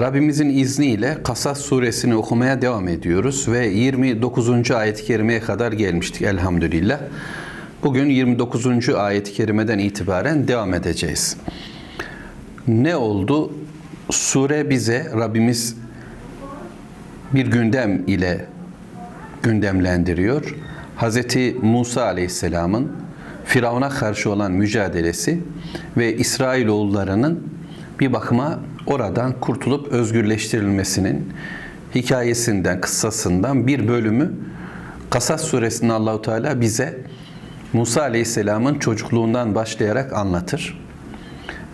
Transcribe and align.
Rabbimizin 0.00 0.48
izniyle 0.48 1.18
Kasas 1.22 1.60
suresini 1.60 2.14
okumaya 2.14 2.62
devam 2.62 2.88
ediyoruz 2.88 3.48
ve 3.48 3.66
29. 3.66 4.70
ayet-i 4.70 5.04
kerimeye 5.04 5.40
kadar 5.40 5.72
gelmiştik 5.72 6.22
elhamdülillah. 6.22 7.00
Bugün 7.82 8.08
29. 8.08 8.88
ayet-i 8.88 9.32
kerimeden 9.32 9.78
itibaren 9.78 10.48
devam 10.48 10.74
edeceğiz. 10.74 11.36
Ne 12.68 12.96
oldu? 12.96 13.52
Sure 14.10 14.70
bize 14.70 15.10
Rabbimiz 15.14 15.76
bir 17.34 17.46
gündem 17.46 18.02
ile 18.06 18.46
gündemlendiriyor. 19.42 20.54
Hz. 20.96 21.18
Musa 21.62 22.04
Aleyhisselam'ın 22.04 22.92
Firavun'a 23.44 23.88
karşı 23.88 24.30
olan 24.30 24.52
mücadelesi 24.52 25.40
ve 25.96 26.16
İsrailoğullarının 26.16 27.48
bir 28.00 28.12
bakıma 28.12 28.60
oradan 28.86 29.40
kurtulup 29.40 29.92
özgürleştirilmesinin 29.92 31.32
hikayesinden, 31.94 32.80
kıssasından 32.80 33.66
bir 33.66 33.88
bölümü 33.88 34.32
Kasas 35.10 35.44
suresinde 35.44 35.92
Allahu 35.92 36.22
Teala 36.22 36.60
bize 36.60 36.98
Musa 37.72 38.02
Aleyhisselam'ın 38.02 38.78
çocukluğundan 38.78 39.54
başlayarak 39.54 40.12
anlatır 40.12 40.80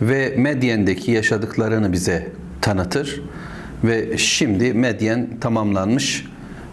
ve 0.03 0.35
Medyen'deki 0.37 1.11
yaşadıklarını 1.11 1.93
bize 1.93 2.33
tanıtır 2.61 3.23
ve 3.85 4.19
şimdi 4.19 4.73
Medyen 4.75 5.29
tamamlanmış 5.41 6.27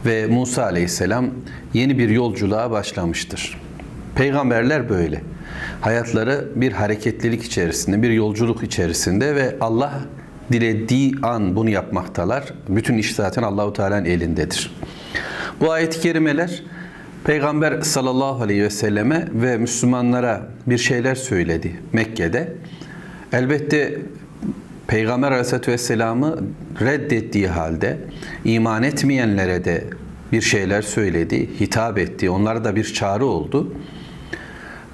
ve 0.06 0.28
Musa 0.28 0.64
Aleyhisselam 0.64 1.30
yeni 1.74 1.98
bir 1.98 2.10
yolculuğa 2.10 2.72
başlamıştır. 2.72 3.62
Peygamberler 4.16 4.90
böyle. 4.90 5.22
Hayatları 5.82 6.48
bir 6.56 6.72
hareketlilik 6.72 7.44
içerisinde, 7.44 8.02
bir 8.02 8.10
yolculuk 8.10 8.64
içerisinde 8.64 9.36
ve 9.36 9.56
Allah 9.62 9.94
dilediği 10.52 11.16
an 11.24 11.56
bunu 11.56 11.70
yapmaktalar. 11.70 12.54
Bütün 12.70 12.98
iş 12.98 13.16
zaten 13.16 13.44
Allahu 13.44 13.74
Teala'nın 13.74 14.06
elindedir. 14.06 14.76
Bu 15.60 15.72
ayet-i 15.72 16.00
kerimeler 16.00 16.64
Peygamber 17.24 17.82
sallallahu 17.82 18.44
aleyhi 18.44 18.64
ve 18.64 18.70
selleme 18.70 19.28
ve 19.34 19.58
Müslümanlara 19.58 20.48
bir 20.68 20.78
şeyler 20.78 21.16
söyledi 21.16 21.80
Mekke'de. 21.94 22.54
Elbette 23.34 24.02
Peygamber 24.88 25.32
aleyhissalatü 25.32 25.72
vesselam'ı 25.72 26.38
reddettiği 26.82 27.48
halde 27.48 27.98
iman 28.46 28.84
etmeyenlere 28.84 29.66
de 29.66 29.84
bir 30.32 30.42
şeyler 30.42 30.82
söyledi, 30.82 31.50
hitap 31.60 31.98
etti. 31.98 32.30
Onlara 32.30 32.64
da 32.64 32.76
bir 32.76 32.84
çağrı 32.84 33.26
oldu. 33.26 33.74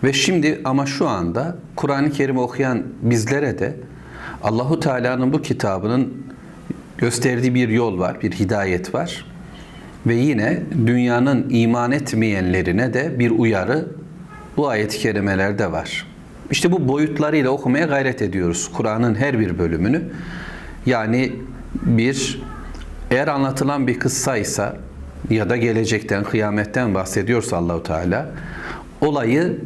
Ve 0.04 0.14
şimdi 0.14 0.62
ama 0.64 0.86
şu 0.86 1.08
anda 1.08 1.58
Kur'an-ı 1.76 2.12
Kerim 2.12 2.38
okuyan 2.38 2.84
bizlere 3.02 3.59
de 3.59 3.76
Allahu 4.44 4.80
Teala'nın 4.80 5.33
bu 5.33 5.41
kitabının 5.41 6.13
gösterdiği 6.97 7.55
bir 7.55 7.69
yol 7.69 7.99
var, 7.99 8.22
bir 8.22 8.31
hidayet 8.31 8.95
var. 8.95 9.25
Ve 10.05 10.16
yine 10.16 10.63
dünyanın 10.88 11.45
iman 11.50 11.91
etmeyenlerine 11.91 12.94
de 12.94 13.19
bir 13.19 13.31
uyarı 13.31 13.88
bu 14.57 14.68
ayet-i 14.68 15.00
kerimelerde 15.00 15.72
var. 15.72 16.07
İşte 16.51 16.72
bu 16.72 16.88
boyutlarıyla 16.88 17.50
okumaya 17.50 17.85
gayret 17.85 18.22
ediyoruz 18.22 18.72
Kur'an'ın 18.73 19.16
her 19.16 19.40
bir 19.40 19.59
bölümünü. 19.59 20.01
Yani 20.85 21.31
bir 21.73 22.41
eğer 23.12 23.28
anlatılan 23.28 23.88
bir 23.88 24.00
kıssaysa 24.00 24.78
ya 25.29 25.50
da 25.50 25.57
gelecekten, 25.57 26.23
kıyametten 26.23 26.94
bahsediyorsa 26.94 27.57
Allahu 27.57 27.84
Teala 27.84 28.31
olayı 29.01 29.57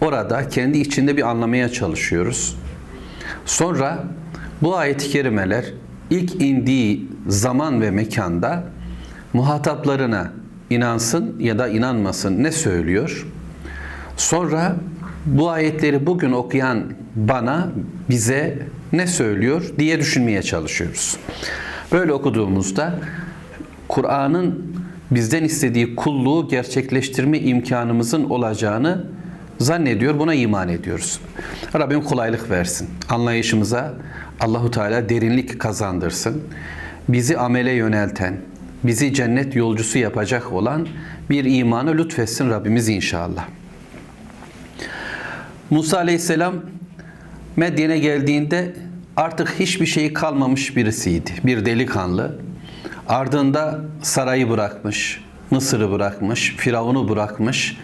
orada 0.00 0.48
kendi 0.48 0.78
içinde 0.78 1.16
bir 1.16 1.28
anlamaya 1.28 1.68
çalışıyoruz. 1.68 2.56
Sonra 3.46 4.04
bu 4.62 4.76
ayet-i 4.76 5.08
kerimeler 5.08 5.64
ilk 6.10 6.42
indiği 6.42 7.08
zaman 7.26 7.80
ve 7.80 7.90
mekanda 7.90 8.64
muhataplarına 9.32 10.32
inansın 10.70 11.36
ya 11.40 11.58
da 11.58 11.68
inanmasın 11.68 12.42
ne 12.42 12.52
söylüyor? 12.52 13.26
Sonra 14.16 14.76
bu 15.26 15.50
ayetleri 15.50 16.06
bugün 16.06 16.32
okuyan 16.32 16.84
bana, 17.16 17.68
bize 18.10 18.58
ne 18.92 19.06
söylüyor 19.06 19.64
diye 19.78 19.98
düşünmeye 19.98 20.42
çalışıyoruz. 20.42 21.16
Böyle 21.92 22.12
okuduğumuzda 22.12 22.94
Kur'an'ın 23.88 24.72
bizden 25.10 25.44
istediği 25.44 25.96
kulluğu 25.96 26.48
gerçekleştirme 26.48 27.38
imkanımızın 27.38 28.24
olacağını 28.24 29.04
zannediyor, 29.58 30.18
buna 30.18 30.34
iman 30.34 30.68
ediyoruz. 30.68 31.20
Rabbim 31.74 32.00
kolaylık 32.00 32.50
versin. 32.50 32.88
Anlayışımıza 33.08 33.94
Allahu 34.40 34.70
Teala 34.70 35.08
derinlik 35.08 35.60
kazandırsın. 35.60 36.42
Bizi 37.08 37.38
amele 37.38 37.72
yönelten, 37.72 38.36
bizi 38.84 39.14
cennet 39.14 39.56
yolcusu 39.56 39.98
yapacak 39.98 40.52
olan 40.52 40.88
bir 41.30 41.44
imanı 41.44 41.98
lütfetsin 41.98 42.50
Rabbimiz 42.50 42.88
inşallah. 42.88 43.46
Musa 45.70 45.98
Aleyhisselam 45.98 46.54
Medyen'e 47.56 47.98
geldiğinde 47.98 48.74
artık 49.16 49.54
hiçbir 49.60 49.86
şeyi 49.86 50.12
kalmamış 50.12 50.76
birisiydi. 50.76 51.30
Bir 51.44 51.66
delikanlı. 51.66 52.38
Ardında 53.08 53.80
sarayı 54.02 54.50
bırakmış, 54.50 55.24
Mısır'ı 55.50 55.92
bırakmış, 55.92 56.56
Firavun'u 56.56 57.08
bırakmış, 57.08 57.76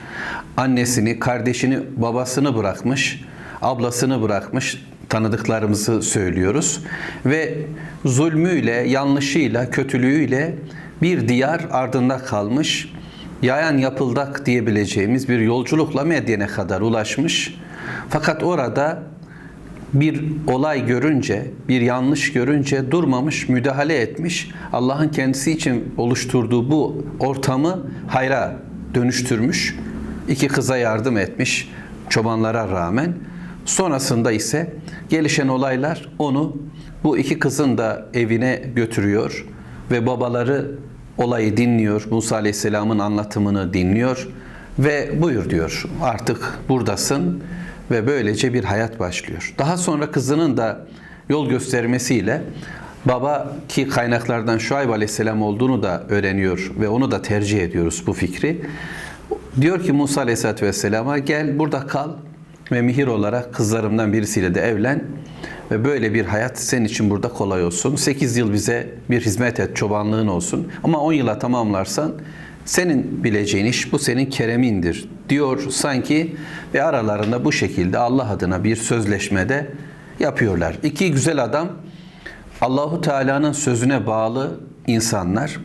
annesini, 0.56 1.18
kardeşini, 1.18 1.78
babasını 1.96 2.56
bırakmış, 2.56 3.24
ablasını 3.62 4.22
bırakmış, 4.22 4.84
tanıdıklarımızı 5.08 6.02
söylüyoruz. 6.02 6.80
Ve 7.26 7.58
zulmüyle, 8.04 8.72
yanlışıyla, 8.72 9.70
kötülüğüyle 9.70 10.54
bir 11.02 11.28
diyar 11.28 11.66
ardında 11.70 12.18
kalmış, 12.18 12.92
yayan 13.42 13.78
yapıldak 13.78 14.46
diyebileceğimiz 14.46 15.28
bir 15.28 15.38
yolculukla 15.38 16.04
Medyen'e 16.04 16.46
kadar 16.46 16.80
ulaşmış. 16.80 17.54
Fakat 18.08 18.42
orada 18.42 19.02
bir 19.94 20.24
olay 20.46 20.86
görünce, 20.86 21.50
bir 21.68 21.80
yanlış 21.80 22.32
görünce 22.32 22.90
durmamış, 22.90 23.48
müdahale 23.48 23.96
etmiş. 23.96 24.50
Allah'ın 24.72 25.08
kendisi 25.08 25.52
için 25.52 25.94
oluşturduğu 25.96 26.70
bu 26.70 27.04
ortamı 27.20 27.86
hayra 28.08 28.56
dönüştürmüş. 28.94 29.76
İki 30.28 30.48
kıza 30.48 30.76
yardım 30.76 31.18
etmiş 31.18 31.70
çobanlara 32.08 32.68
rağmen. 32.68 33.14
Sonrasında 33.64 34.32
ise 34.32 34.72
gelişen 35.08 35.48
olaylar 35.48 36.08
onu 36.18 36.56
bu 37.04 37.18
iki 37.18 37.38
kızın 37.38 37.78
da 37.78 38.06
evine 38.14 38.62
götürüyor 38.74 39.46
ve 39.90 40.06
babaları 40.06 40.70
olayı 41.18 41.56
dinliyor. 41.56 42.06
Musa 42.10 42.36
Aleyhisselam'ın 42.36 42.98
anlatımını 42.98 43.74
dinliyor 43.74 44.28
ve 44.78 45.22
buyur 45.22 45.50
diyor 45.50 45.84
artık 46.02 46.58
buradasın 46.68 47.42
ve 47.90 48.06
böylece 48.06 48.54
bir 48.54 48.64
hayat 48.64 49.00
başlıyor. 49.00 49.54
Daha 49.58 49.76
sonra 49.76 50.10
kızının 50.10 50.56
da 50.56 50.86
yol 51.28 51.48
göstermesiyle 51.48 52.42
baba 53.04 53.56
ki 53.68 53.88
kaynaklardan 53.88 54.58
Şuayb 54.58 54.90
Aleyhisselam 54.90 55.42
olduğunu 55.42 55.82
da 55.82 56.02
öğreniyor 56.08 56.72
ve 56.80 56.88
onu 56.88 57.10
da 57.10 57.22
tercih 57.22 57.62
ediyoruz 57.62 58.04
bu 58.06 58.12
fikri. 58.12 58.60
Diyor 59.60 59.82
ki 59.82 59.92
Musa 59.92 60.20
Aleyhisselatü 60.20 60.66
Vesselam'a 60.66 61.18
gel 61.18 61.58
burada 61.58 61.86
kal 61.86 62.10
ve 62.72 62.82
mihir 62.82 63.06
olarak 63.06 63.54
kızlarımdan 63.54 64.12
birisiyle 64.12 64.54
de 64.54 64.60
evlen 64.60 65.04
ve 65.70 65.84
böyle 65.84 66.14
bir 66.14 66.24
hayat 66.24 66.58
senin 66.58 66.84
için 66.84 67.10
burada 67.10 67.28
kolay 67.28 67.64
olsun. 67.64 67.96
8 67.96 68.36
yıl 68.36 68.52
bize 68.52 68.88
bir 69.10 69.20
hizmet 69.20 69.60
et, 69.60 69.76
çobanlığın 69.76 70.26
olsun. 70.26 70.68
Ama 70.84 70.98
10 70.98 71.12
yıla 71.12 71.38
tamamlarsan 71.38 72.12
senin 72.64 73.24
bileceğin 73.24 73.66
iş 73.66 73.92
bu 73.92 73.98
senin 73.98 74.26
keremindir 74.26 75.08
diyor 75.28 75.70
sanki 75.70 76.36
ve 76.74 76.82
aralarında 76.82 77.44
bu 77.44 77.52
şekilde 77.52 77.98
Allah 77.98 78.30
adına 78.30 78.64
bir 78.64 78.76
sözleşmede 78.76 79.70
yapıyorlar. 80.20 80.78
İki 80.82 81.12
güzel 81.12 81.44
adam 81.44 81.68
Allahu 82.60 83.00
Teala'nın 83.00 83.52
sözüne 83.52 84.06
bağlı 84.06 84.60
insanlar. 84.86 85.56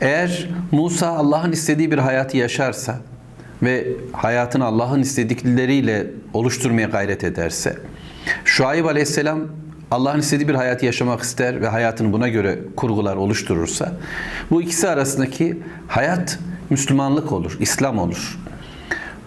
Eğer 0.00 0.48
Musa 0.72 1.08
Allah'ın 1.08 1.52
istediği 1.52 1.90
bir 1.90 1.98
hayatı 1.98 2.36
yaşarsa 2.36 2.98
ve 3.62 3.86
hayatını 4.12 4.64
Allah'ın 4.64 5.00
istedikleriyle 5.00 6.06
oluşturmaya 6.34 6.88
gayret 6.88 7.24
ederse, 7.24 7.78
Şuayb 8.44 8.84
Aleyhisselam 8.84 9.40
Allah'ın 9.90 10.18
istediği 10.18 10.48
bir 10.48 10.54
hayat 10.54 10.82
yaşamak 10.82 11.22
ister 11.22 11.60
ve 11.60 11.68
hayatını 11.68 12.12
buna 12.12 12.28
göre 12.28 12.58
kurgular 12.76 13.16
oluşturursa 13.16 13.92
bu 14.50 14.62
ikisi 14.62 14.88
arasındaki 14.88 15.58
hayat 15.88 16.38
Müslümanlık 16.70 17.32
olur, 17.32 17.56
İslam 17.60 17.98
olur. 17.98 18.38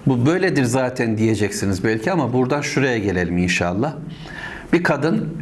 Bu 0.08 0.26
böyledir 0.26 0.64
zaten 0.64 1.18
diyeceksiniz 1.18 1.84
belki 1.84 2.12
ama 2.12 2.34
buradan 2.34 2.62
şuraya 2.62 2.98
gelelim 2.98 3.38
inşallah. 3.38 3.94
Bir 4.74 4.84
kadın 4.84 5.38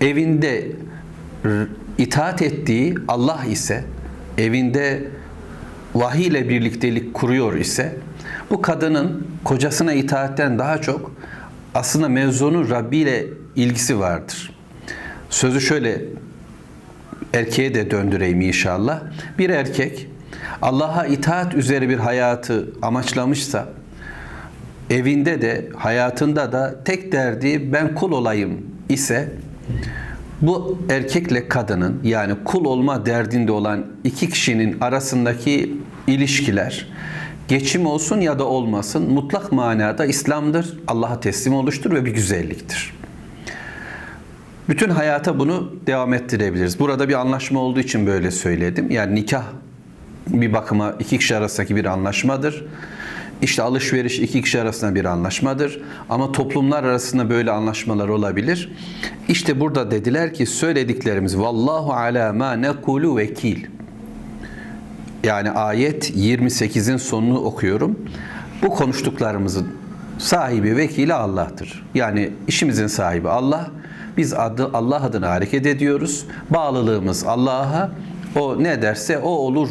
evinde 0.00 0.72
itaat 1.98 2.42
ettiği 2.42 2.94
Allah 3.08 3.44
ise, 3.50 3.84
evinde 4.38 5.08
vahiy 5.94 6.26
ile 6.26 6.48
birliktelik 6.48 7.14
kuruyor 7.14 7.54
ise, 7.54 7.96
bu 8.50 8.62
kadının 8.62 9.26
kocasına 9.44 9.92
itaatten 9.92 10.58
daha 10.58 10.80
çok 10.80 11.12
aslında 11.74 12.08
mevzunun 12.08 12.70
Rabbi 12.70 12.96
ile 12.96 13.26
ilgisi 13.56 13.98
vardır. 13.98 14.52
Sözü 15.30 15.60
şöyle 15.60 16.02
erkeğe 17.34 17.74
de 17.74 17.90
döndüreyim 17.90 18.40
inşallah. 18.40 19.00
Bir 19.38 19.50
erkek 19.50 20.06
Allah'a 20.62 21.06
itaat 21.06 21.54
üzere 21.54 21.88
bir 21.88 21.98
hayatı 21.98 22.68
amaçlamışsa 22.82 23.68
evinde 24.90 25.42
de 25.42 25.68
hayatında 25.76 26.52
da 26.52 26.84
tek 26.84 27.12
derdi 27.12 27.72
ben 27.72 27.94
kul 27.94 28.12
olayım 28.12 28.66
ise 28.88 29.32
bu 30.42 30.78
erkekle 30.90 31.48
kadının 31.48 32.00
yani 32.04 32.34
kul 32.44 32.64
olma 32.64 33.06
derdinde 33.06 33.52
olan 33.52 33.86
iki 34.04 34.28
kişinin 34.28 34.80
arasındaki 34.80 35.74
ilişkiler 36.06 36.86
geçim 37.48 37.86
olsun 37.86 38.20
ya 38.20 38.38
da 38.38 38.44
olmasın 38.44 39.12
mutlak 39.12 39.52
manada 39.52 40.06
İslam'dır. 40.06 40.78
Allah'a 40.86 41.20
teslim 41.20 41.54
oluştur 41.54 41.90
ve 41.90 42.04
bir 42.04 42.10
güzelliktir. 42.10 42.97
Bütün 44.68 44.90
hayata 44.90 45.38
bunu 45.38 45.72
devam 45.86 46.14
ettirebiliriz. 46.14 46.78
Burada 46.78 47.08
bir 47.08 47.14
anlaşma 47.14 47.60
olduğu 47.60 47.80
için 47.80 48.06
böyle 48.06 48.30
söyledim. 48.30 48.90
Yani 48.90 49.14
nikah 49.14 49.44
bir 50.26 50.52
bakıma 50.52 50.94
iki 50.98 51.18
kişi 51.18 51.36
arasındaki 51.36 51.76
bir 51.76 51.84
anlaşmadır. 51.84 52.64
İşte 53.42 53.62
alışveriş 53.62 54.18
iki 54.18 54.42
kişi 54.42 54.60
arasında 54.60 54.94
bir 54.94 55.04
anlaşmadır. 55.04 55.80
Ama 56.08 56.32
toplumlar 56.32 56.84
arasında 56.84 57.30
böyle 57.30 57.50
anlaşmalar 57.50 58.08
olabilir. 58.08 58.72
İşte 59.28 59.60
burada 59.60 59.90
dediler 59.90 60.34
ki 60.34 60.46
söylediklerimiz 60.46 61.38
vallahu 61.38 61.92
ala 61.92 62.32
ma 62.32 62.52
nekulu 62.52 63.16
vekil. 63.16 63.64
Yani 65.24 65.50
ayet 65.50 66.10
28'in 66.10 66.96
sonunu 66.96 67.38
okuyorum. 67.38 67.98
Bu 68.62 68.68
konuştuklarımızın 68.70 69.68
sahibi 70.18 70.76
vekili 70.76 71.14
Allah'tır. 71.14 71.86
Yani 71.94 72.30
işimizin 72.48 72.86
sahibi 72.86 73.28
Allah. 73.28 73.70
Biz 74.18 74.34
adı 74.34 74.70
Allah 74.74 75.02
adına 75.02 75.30
hareket 75.30 75.66
ediyoruz. 75.66 76.24
Bağlılığımız 76.50 77.24
Allah'a. 77.24 77.90
O 78.36 78.62
ne 78.62 78.82
derse 78.82 79.18
o 79.18 79.28
olur 79.28 79.68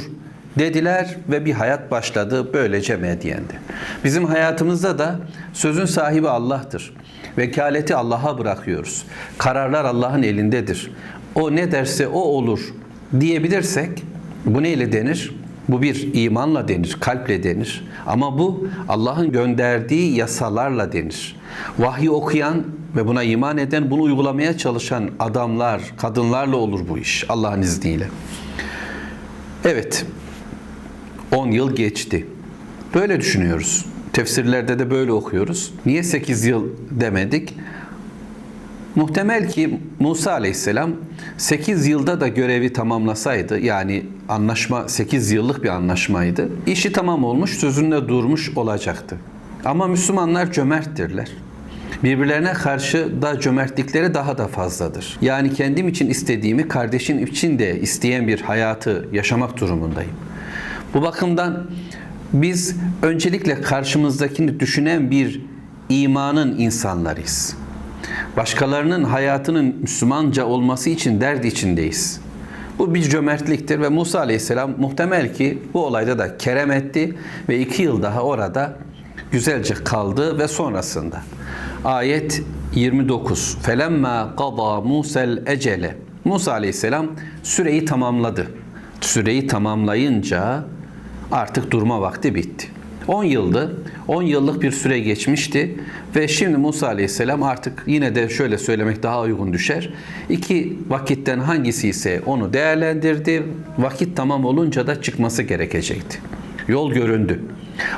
dediler 0.60 1.16
ve 1.30 1.46
bir 1.46 1.54
hayat 1.54 1.92
başladı 1.92 2.54
böylece 2.54 2.96
medyendi. 2.96 3.60
Bizim 4.04 4.26
hayatımızda 4.26 5.00
da 5.00 5.16
sözün 5.54 5.86
sahibi 5.86 6.30
Allah'tır. 6.30 6.94
Vekaleti 7.38 7.96
Allah'a 7.96 8.38
bırakıyoruz. 8.38 9.06
Kararlar 9.38 9.86
Allah'ın 9.86 10.24
elindedir. 10.24 10.92
O 11.36 11.56
ne 11.56 11.72
derse 11.72 12.08
o 12.08 12.20
olur 12.20 12.60
diyebilirsek 13.20 14.04
bu 14.46 14.64
neyle 14.64 14.92
denir? 14.92 15.36
Bu 15.70 15.82
bir 15.82 16.10
imanla 16.14 16.68
denir, 16.68 16.98
kalple 17.00 17.44
denir. 17.44 17.88
Ama 18.06 18.40
bu 18.40 18.68
Allah'ın 18.90 19.32
gönderdiği 19.32 20.16
yasalarla 20.16 20.92
denir. 20.92 21.36
Vahyi 21.80 22.12
okuyan 22.12 22.64
ve 22.96 23.08
buna 23.08 23.24
iman 23.24 23.58
eden, 23.58 23.92
bunu 23.92 24.02
uygulamaya 24.02 24.58
çalışan 24.58 25.10
adamlar, 25.20 25.82
kadınlarla 25.98 26.56
olur 26.56 26.80
bu 26.90 26.98
iş 26.98 27.26
Allah'ın 27.30 27.62
izniyle. 27.62 28.08
Evet, 29.66 30.06
10 31.36 31.52
yıl 31.52 31.76
geçti. 31.76 32.28
Böyle 32.96 33.20
düşünüyoruz. 33.20 33.86
Tefsirlerde 34.14 34.80
de 34.80 34.92
böyle 34.92 35.12
okuyoruz. 35.12 35.74
Niye 35.86 36.04
8 36.04 36.46
yıl 36.46 36.66
demedik? 36.92 37.54
Muhtemel 38.96 39.50
ki 39.50 39.80
Musa 40.00 40.32
Aleyhisselam 40.32 40.92
8 41.38 41.88
yılda 41.88 42.22
da 42.22 42.28
görevi 42.28 42.74
tamamlasaydı 42.74 43.60
yani 43.60 44.06
anlaşma 44.30 44.90
8 44.90 45.32
yıllık 45.32 45.64
bir 45.64 45.70
anlaşmaydı. 45.70 46.50
İşi 46.68 46.92
tamam 46.92 47.24
olmuş, 47.24 47.52
sözünde 47.52 48.08
durmuş 48.08 48.58
olacaktı. 48.58 49.18
Ama 49.66 49.88
Müslümanlar 49.88 50.52
cömerttirler. 50.52 51.32
Birbirlerine 52.04 52.54
karşı 52.54 53.22
da 53.22 53.40
cömertlikleri 53.40 54.14
daha 54.14 54.38
da 54.38 54.48
fazladır. 54.48 55.18
Yani 55.22 55.54
kendim 55.54 55.88
için 55.88 56.10
istediğimi 56.10 56.68
kardeşin 56.68 57.26
için 57.26 57.60
de 57.60 57.80
isteyen 57.80 58.28
bir 58.28 58.42
hayatı 58.42 59.08
yaşamak 59.12 59.60
durumundayım. 59.60 60.12
Bu 60.94 61.02
bakımdan 61.02 61.68
biz 62.34 62.76
öncelikle 63.02 63.62
karşımızdakini 63.62 64.60
düşünen 64.60 65.12
bir 65.12 65.42
imanın 65.90 66.58
insanlarıyız. 66.58 67.56
Başkalarının 68.38 69.04
hayatının 69.04 69.76
Müslümanca 69.82 70.46
olması 70.46 70.90
için 70.90 71.22
dert 71.22 71.46
içindeyiz. 71.46 72.22
Bu 72.80 72.94
bir 72.94 73.02
cömertliktir 73.02 73.82
ve 73.82 73.90
Musa 73.90 74.20
Aleyhisselam 74.20 74.72
muhtemel 74.78 75.34
ki 75.34 75.64
bu 75.74 75.86
olayda 75.86 76.20
da 76.20 76.38
kerem 76.38 76.72
etti 76.72 77.18
ve 77.50 77.60
iki 77.60 77.84
yıl 77.84 78.04
daha 78.04 78.22
orada 78.22 78.74
güzelce 79.32 79.74
kaldı 79.74 80.40
ve 80.40 80.48
sonrasında 80.48 81.22
ayet 81.86 82.44
29 82.76 83.58
felemma 83.62 84.36
qada 84.38 84.82
Musa'l 84.82 85.38
ecele 85.48 85.96
Musa 86.26 86.52
Aleyhisselam 86.52 87.08
süreyi 87.44 87.86
tamamladı. 87.86 88.48
Süreyi 89.02 89.48
tamamlayınca 89.48 90.64
artık 91.32 91.72
durma 91.72 92.02
vakti 92.02 92.36
bitti. 92.36 92.68
10 93.08 93.24
yıldı. 93.24 93.84
10 94.08 94.22
yıllık 94.22 94.62
bir 94.62 94.72
süre 94.72 95.00
geçmişti 95.00 95.76
ve 96.16 96.28
şimdi 96.28 96.58
Musa 96.58 96.88
Aleyhisselam 96.88 97.44
artık 97.44 97.84
yine 97.88 98.16
de 98.16 98.30
şöyle 98.30 98.58
söylemek 98.58 99.04
daha 99.04 99.22
uygun 99.22 99.54
düşer. 99.54 99.94
İki 100.30 100.80
vakitten 100.90 101.40
hangisi 101.40 101.90
ise 101.90 102.22
onu 102.26 102.54
değerlendirdi. 102.54 103.44
Vakit 103.78 104.18
tamam 104.18 104.46
olunca 104.46 104.88
da 104.88 105.02
çıkması 105.02 105.44
gerekecekti. 105.44 106.20
Yol 106.68 106.92
göründü. 106.92 107.42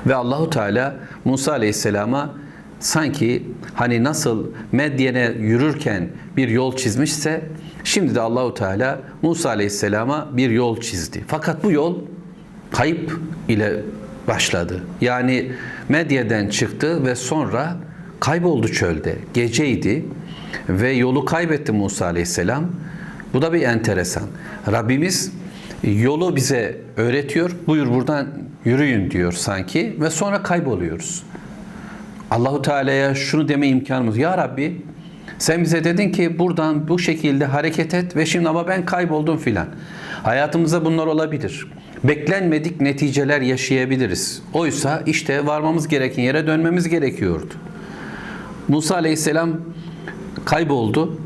Ve 0.08 0.16
Allahu 0.16 0.50
Teala 0.50 0.96
Musa 1.26 1.52
Aleyhisselam'a 1.52 2.34
sanki 2.80 3.44
hani 3.74 4.04
nasıl 4.04 4.48
Medyen'e 4.72 5.32
yürürken 5.40 6.10
bir 6.38 6.48
yol 6.48 6.76
çizmişse 6.76 7.42
şimdi 7.84 8.16
de 8.16 8.22
Allahu 8.22 8.54
Teala 8.54 9.00
Musa 9.22 9.50
Aleyhisselam'a 9.50 10.30
bir 10.38 10.50
yol 10.50 10.82
çizdi. 10.82 11.24
Fakat 11.28 11.64
bu 11.64 11.72
yol 11.72 11.98
kayıp 12.72 13.20
ile 13.48 13.80
başladı. 14.28 14.84
Yani 15.02 15.52
Medye'den 15.90 16.50
çıktı 16.50 17.06
ve 17.06 17.16
sonra 17.16 17.78
kayboldu 18.20 18.68
çölde. 18.68 19.16
Geceydi 19.34 20.06
ve 20.70 20.92
yolu 20.92 21.26
kaybetti 21.26 21.72
Musa 21.72 22.06
Aleyhisselam. 22.06 22.66
Bu 23.34 23.42
da 23.42 23.54
bir 23.54 23.62
enteresan. 23.62 24.24
Rabbimiz 24.72 25.32
yolu 25.84 26.36
bize 26.36 26.78
öğretiyor. 26.98 27.52
Buyur 27.68 27.88
buradan 27.88 28.28
yürüyün 28.66 29.12
diyor 29.12 29.32
sanki 29.32 29.98
ve 30.00 30.10
sonra 30.10 30.44
kayboluyoruz. 30.44 31.24
Allahu 32.32 32.62
Teala'ya 32.62 33.16
şunu 33.16 33.48
deme 33.48 33.68
imkanımız. 33.68 34.18
Ya 34.18 34.38
Rabbi 34.38 34.82
sen 35.40 35.64
bize 35.64 35.84
dedin 35.84 36.12
ki 36.12 36.40
buradan 36.40 36.88
bu 36.88 37.00
şekilde 37.00 37.46
hareket 37.46 37.94
et 37.94 38.16
ve 38.16 38.26
şimdi 38.26 38.50
ama 38.50 38.68
ben 38.68 38.86
kayboldum 38.86 39.38
filan. 39.38 39.68
Hayatımızda 40.24 40.86
bunlar 40.86 41.08
olabilir. 41.08 41.68
Beklenmedik 42.04 42.82
neticeler 42.82 43.42
yaşayabiliriz. 43.42 44.42
Oysa 44.54 45.04
işte 45.06 45.46
varmamız 45.46 45.88
gereken 45.88 46.24
yere 46.24 46.48
dönmemiz 46.48 46.90
gerekiyordu. 46.90 47.54
Musa 48.68 48.96
Aleyhisselam 48.96 49.50
kayboldu 50.46 51.20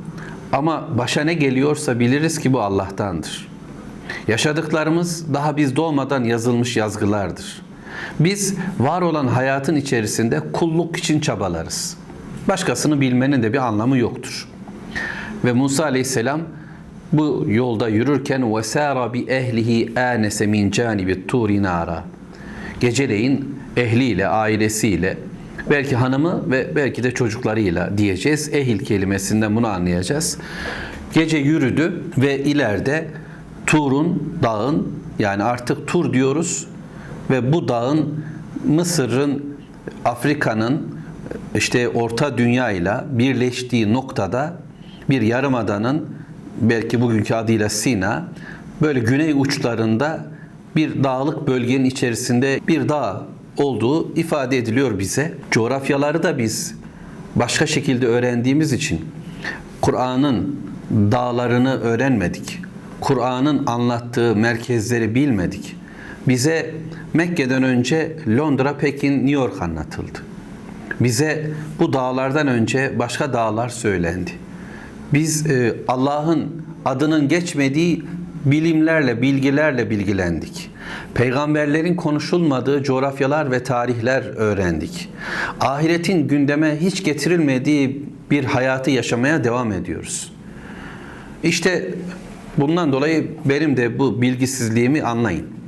ama 0.52 0.88
başa 0.98 1.22
ne 1.22 1.34
geliyorsa 1.34 2.00
biliriz 2.00 2.40
ki 2.40 2.54
bu 2.54 2.62
Allah'tandır. 2.62 3.48
Yaşadıklarımız 4.28 5.34
daha 5.34 5.58
biz 5.58 5.76
doğmadan 5.76 6.24
yazılmış 6.24 6.78
yazgılardır. 6.78 7.63
Biz 8.20 8.56
var 8.80 9.02
olan 9.02 9.28
hayatın 9.28 9.76
içerisinde 9.76 10.40
kulluk 10.54 10.98
için 10.98 11.20
çabalarız. 11.20 11.98
Başkasını 12.48 13.02
bilmenin 13.02 13.44
de 13.44 13.54
bir 13.54 13.58
anlamı 13.58 13.98
yoktur. 13.98 14.48
Ve 15.46 15.54
Musa 15.54 15.84
Aleyhisselam 15.84 16.42
bu 17.14 17.46
yolda 17.48 17.90
yürürken 17.90 18.56
vesara 18.56 19.14
bi 19.14 19.22
ehlihi 19.22 20.00
anese 20.00 20.48
min 20.48 20.72
canibi 20.72 21.28
turi 21.28 21.64
nara. 21.64 22.04
Geceleyin 22.80 23.56
ehliyle, 23.78 24.28
ailesiyle, 24.28 25.18
belki 25.70 25.96
hanımı 25.96 26.52
ve 26.52 26.76
belki 26.76 27.04
de 27.04 27.12
çocuklarıyla 27.12 27.98
diyeceğiz. 27.98 28.54
Ehil 28.54 28.80
kelimesinden 28.80 29.56
bunu 29.56 29.68
anlayacağız. 29.68 30.38
Gece 31.14 31.38
yürüdü 31.38 32.04
ve 32.18 32.40
ileride 32.40 33.08
Tur'un, 33.68 34.38
dağın 34.44 34.88
yani 35.20 35.44
artık 35.44 35.88
Tur 35.88 36.14
diyoruz 36.14 36.68
ve 37.30 37.54
bu 37.54 37.68
dağın 37.68 38.26
Mısır'ın, 38.68 39.58
Afrika'nın 40.06 40.96
işte 41.56 41.90
Orta 41.90 42.38
Dünya 42.38 42.72
ile 42.72 42.94
birleştiği 43.12 43.94
noktada 43.94 44.54
bir 45.10 45.22
yarımadanın 45.22 46.06
belki 46.62 47.02
bugünkü 47.02 47.34
adıyla 47.34 47.70
Sina 47.70 48.26
böyle 48.82 49.00
güney 49.00 49.34
uçlarında 49.34 50.26
bir 50.76 51.04
dağlık 51.04 51.48
bölgenin 51.48 51.86
içerisinde 51.86 52.60
bir 52.68 52.90
dağ 52.90 53.24
olduğu 53.58 54.16
ifade 54.16 54.58
ediliyor 54.58 55.00
bize. 55.00 55.34
Coğrafyaları 55.52 56.24
da 56.24 56.38
biz 56.38 56.76
başka 57.36 57.68
şekilde 57.68 58.08
öğrendiğimiz 58.08 58.74
için 58.74 59.02
Kur'an'ın 59.82 60.60
dağlarını 60.92 61.80
öğrenmedik. 61.80 62.60
Kur'an'ın 63.02 63.66
anlattığı 63.66 64.36
merkezleri 64.36 65.16
bilmedik. 65.16 65.76
Bize 66.28 66.76
Mekke'den 67.14 67.64
önce 67.64 68.18
Londra, 68.28 68.78
Pekin, 68.78 69.14
New 69.14 69.32
York 69.32 69.62
anlatıldı. 69.62 70.20
Bize 71.00 71.52
bu 71.80 71.94
dağlardan 71.94 72.48
önce 72.48 73.00
başka 73.00 73.34
dağlar 73.34 73.70
söylendi. 73.70 74.32
Biz 75.14 75.52
e, 75.52 75.76
Allah'ın 75.88 76.66
adının 76.86 77.28
geçmediği 77.28 78.04
bilimlerle, 78.46 79.22
bilgilerle 79.22 79.90
bilgilendik. 79.90 80.70
Peygamberlerin 81.14 81.96
konuşulmadığı 81.96 82.84
coğrafyalar 82.84 83.52
ve 83.52 83.64
tarihler 83.64 84.24
öğrendik. 84.36 85.10
Ahiretin 85.60 86.28
gündeme 86.28 86.78
hiç 86.82 87.04
getirilmediği 87.04 88.06
bir 88.32 88.44
hayatı 88.44 88.92
yaşamaya 88.92 89.44
devam 89.44 89.72
ediyoruz. 89.72 90.34
İşte 91.44 91.94
bundan 92.58 92.92
dolayı 92.92 93.32
benim 93.46 93.78
de 93.78 94.00
bu 94.00 94.22
bilgisizliğimi 94.22 95.04
anlayın. 95.04 95.63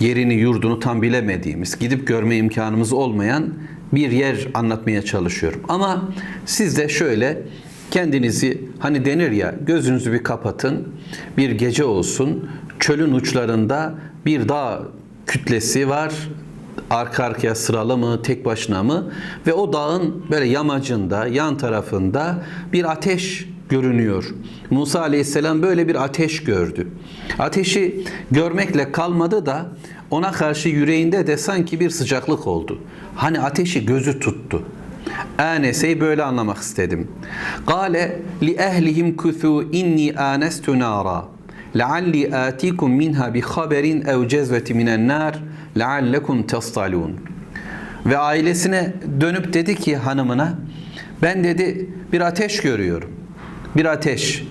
Yerini, 0.00 0.34
yurdunu 0.34 0.80
tam 0.80 1.02
bilemediğimiz, 1.02 1.78
gidip 1.78 2.06
görme 2.06 2.36
imkanımız 2.36 2.92
olmayan 2.92 3.54
bir 3.92 4.10
yer 4.10 4.48
anlatmaya 4.54 5.02
çalışıyorum. 5.02 5.60
Ama 5.68 6.08
siz 6.46 6.76
de 6.76 6.88
şöyle 6.88 7.42
kendinizi 7.90 8.64
hani 8.78 9.04
denir 9.04 9.30
ya 9.30 9.54
gözünüzü 9.66 10.12
bir 10.12 10.22
kapatın. 10.22 10.88
Bir 11.36 11.50
gece 11.50 11.84
olsun. 11.84 12.50
Çölün 12.78 13.12
uçlarında 13.12 13.94
bir 14.26 14.48
dağ 14.48 14.82
kütlesi 15.26 15.88
var. 15.88 16.14
Arka 16.90 17.24
arkaya 17.24 17.54
sıralı 17.54 17.96
mı, 17.96 18.22
tek 18.22 18.44
başına 18.44 18.82
mı? 18.82 19.12
Ve 19.46 19.52
o 19.52 19.72
dağın 19.72 20.24
böyle 20.30 20.44
yamacında, 20.46 21.26
yan 21.26 21.58
tarafında 21.58 22.44
bir 22.72 22.92
ateş 22.92 23.48
görünüyor. 23.68 24.34
Musa 24.70 25.00
Aleyhisselam 25.00 25.62
böyle 25.62 25.88
bir 25.88 26.04
ateş 26.04 26.44
gördü. 26.44 26.88
Ateşi 27.38 28.04
görmekle 28.30 28.92
kalmadı 28.92 29.46
da 29.46 29.66
ona 30.10 30.32
karşı 30.32 30.68
yüreğinde 30.68 31.26
de 31.26 31.36
sanki 31.36 31.80
bir 31.80 31.90
sıcaklık 31.90 32.46
oldu. 32.46 32.78
Hani 33.16 33.40
ateşi 33.40 33.86
gözü 33.86 34.20
tuttu. 34.20 34.62
Anese'yi 35.38 36.00
böyle 36.00 36.22
anlamak 36.22 36.58
istedim. 36.58 37.08
Gale 37.66 38.22
li 38.42 38.52
ehlihim 38.52 39.16
kuthu 39.16 39.62
inni 39.72 40.14
anestu 40.16 40.78
nara. 40.78 41.24
Lealli 41.76 42.36
atikum 42.36 42.92
minha 42.92 43.34
bi 43.34 43.40
haberin 43.40 44.02
ev 44.02 44.28
cezveti 44.28 44.74
minen 44.74 45.08
nar 45.08 45.38
leallekum 45.78 46.42
testalun. 46.42 47.16
Ve 48.06 48.18
ailesine 48.18 48.92
dönüp 49.20 49.52
dedi 49.52 49.76
ki 49.76 49.96
hanımına 49.96 50.58
ben 51.22 51.44
dedi 51.44 51.90
bir 52.12 52.20
ateş 52.20 52.60
görüyorum. 52.60 53.17
Bir 53.76 53.84
ateş. 53.84 54.44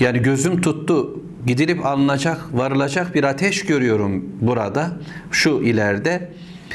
Yani 0.00 0.22
gözüm 0.22 0.60
tuttu. 0.60 1.20
Gidilip 1.46 1.86
alınacak, 1.86 2.40
varılacak 2.52 3.14
bir 3.14 3.24
ateş 3.24 3.66
görüyorum 3.66 4.24
burada. 4.40 4.92
Şu 5.30 5.50
ileride. 5.50 6.32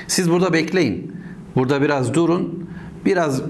Siz 0.08 0.30
burada 0.30 0.54
bekleyin. 0.54 1.16
Burada 1.56 1.82
biraz 1.82 2.14
durun. 2.14 2.70
Biraz 3.06 3.42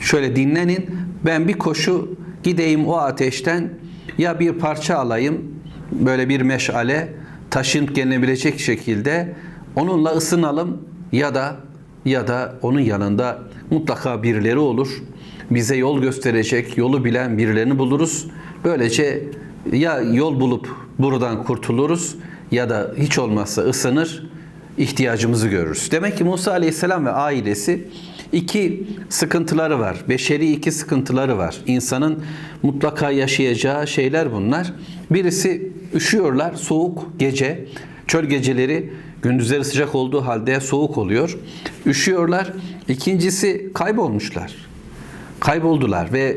şöyle 0.00 0.36
dinlenin. 0.36 0.86
Ben 1.24 1.48
bir 1.48 1.52
koşu 1.52 2.16
gideyim 2.42 2.86
o 2.86 2.96
ateşten 2.96 3.70
ya 4.18 4.40
bir 4.40 4.52
parça 4.52 4.96
alayım 4.96 5.42
böyle 5.92 6.28
bir 6.28 6.40
meşale 6.40 7.12
taşınıp 7.50 7.96
gelebilecek 7.96 8.60
şekilde 8.60 9.34
onunla 9.76 10.10
ısınalım 10.10 10.82
ya 11.12 11.34
da 11.34 11.56
ya 12.06 12.28
da 12.28 12.54
onun 12.62 12.80
yanında 12.80 13.38
mutlaka 13.70 14.22
birileri 14.22 14.58
olur. 14.58 14.88
Bize 15.50 15.76
yol 15.76 16.00
gösterecek, 16.00 16.78
yolu 16.78 17.04
bilen 17.04 17.38
birilerini 17.38 17.78
buluruz. 17.78 18.26
Böylece 18.64 19.24
ya 19.72 20.00
yol 20.00 20.40
bulup 20.40 20.68
buradan 20.98 21.44
kurtuluruz 21.44 22.16
ya 22.50 22.70
da 22.70 22.92
hiç 22.98 23.18
olmazsa 23.18 23.62
ısınır, 23.62 24.30
ihtiyacımızı 24.78 25.48
görürüz. 25.48 25.88
Demek 25.92 26.18
ki 26.18 26.24
Musa 26.24 26.52
Aleyhisselam 26.52 27.06
ve 27.06 27.10
ailesi 27.10 27.88
iki 28.32 28.86
sıkıntıları 29.08 29.78
var. 29.78 29.96
Beşeri 30.08 30.52
iki 30.52 30.72
sıkıntıları 30.72 31.38
var. 31.38 31.56
İnsanın 31.66 32.22
mutlaka 32.62 33.10
yaşayacağı 33.10 33.86
şeyler 33.86 34.32
bunlar. 34.32 34.72
Birisi 35.10 35.72
üşüyorlar, 35.94 36.54
soğuk 36.54 37.12
gece. 37.18 37.64
Çöl 38.06 38.24
geceleri 38.24 38.92
gündüzleri 39.28 39.64
sıcak 39.64 39.94
olduğu 39.94 40.26
halde 40.26 40.60
soğuk 40.60 40.98
oluyor. 40.98 41.38
Üşüyorlar. 41.86 42.52
İkincisi 42.88 43.70
kaybolmuşlar. 43.74 44.54
Kayboldular 45.40 46.12
ve 46.12 46.36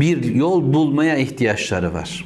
bir 0.00 0.24
yol 0.34 0.72
bulmaya 0.72 1.16
ihtiyaçları 1.16 1.94
var. 1.94 2.24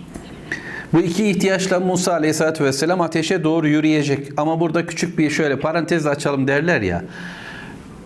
Bu 0.92 1.00
iki 1.00 1.30
ihtiyaçla 1.30 1.80
Musa 1.80 2.12
Aleyhisselatü 2.12 2.64
Vesselam 2.64 3.00
ateşe 3.00 3.44
doğru 3.44 3.68
yürüyecek. 3.68 4.28
Ama 4.36 4.60
burada 4.60 4.86
küçük 4.86 5.18
bir 5.18 5.30
şöyle 5.30 5.58
parantez 5.58 6.06
açalım 6.06 6.48
derler 6.48 6.80
ya. 6.80 7.04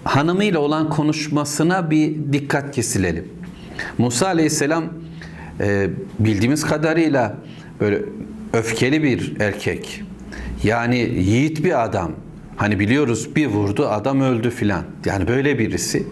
Hanımıyla 0.05 0.61
olan 0.61 0.91
konuşmasına 0.91 1.91
bir 1.91 2.15
dikkat 2.33 2.75
kesilelim. 2.75 3.29
Musa 3.99 4.27
Aleyhisselam 4.27 4.85
e, 5.61 5.91
bildiğimiz 6.19 6.65
kadarıyla 6.65 7.37
böyle 7.81 8.03
öfkeli 8.53 9.03
bir 9.03 9.41
erkek. 9.41 10.03
Yani 10.65 10.99
yiğit 10.99 11.65
bir 11.65 11.85
adam. 11.85 12.13
Hani 12.57 12.79
biliyoruz 12.79 13.37
bir 13.37 13.47
vurdu 13.47 13.89
adam 13.89 14.21
öldü 14.21 14.51
filan. 14.51 14.83
Yani 15.05 15.29
böyle 15.29 15.59
birisi. 15.59 16.07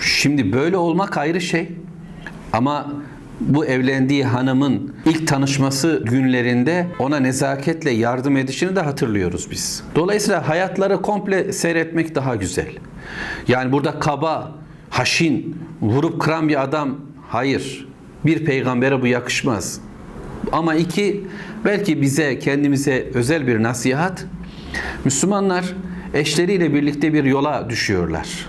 Şimdi 0.00 0.52
böyle 0.52 0.76
olmak 0.76 1.18
ayrı 1.18 1.40
şey. 1.40 1.68
Ama 2.52 2.92
bu 3.40 3.66
evlendiği 3.66 4.24
hanımın 4.24 4.94
ilk 5.04 5.28
tanışması 5.28 6.02
günlerinde 6.06 6.86
ona 6.98 7.20
nezaketle 7.20 7.90
yardım 7.90 8.36
edişini 8.36 8.76
de 8.76 8.80
hatırlıyoruz 8.80 9.50
biz. 9.50 9.82
Dolayısıyla 9.94 10.48
hayatları 10.48 11.02
komple 11.02 11.52
seyretmek 11.52 12.14
daha 12.14 12.36
güzel. 12.36 12.68
Yani 13.48 13.72
burada 13.72 13.98
kaba, 13.98 14.52
haşin, 14.90 15.56
vurup 15.80 16.20
kıran 16.20 16.48
bir 16.48 16.62
adam 16.62 16.96
hayır. 17.28 17.88
Bir 18.26 18.44
peygambere 18.44 19.02
bu 19.02 19.06
yakışmaz. 19.06 19.80
Ama 20.52 20.74
iki 20.74 21.24
belki 21.64 22.02
bize 22.02 22.38
kendimize 22.38 23.10
özel 23.14 23.46
bir 23.46 23.62
nasihat. 23.62 24.26
Müslümanlar 25.04 25.64
eşleriyle 26.14 26.74
birlikte 26.74 27.12
bir 27.12 27.24
yola 27.24 27.70
düşüyorlar. 27.70 28.46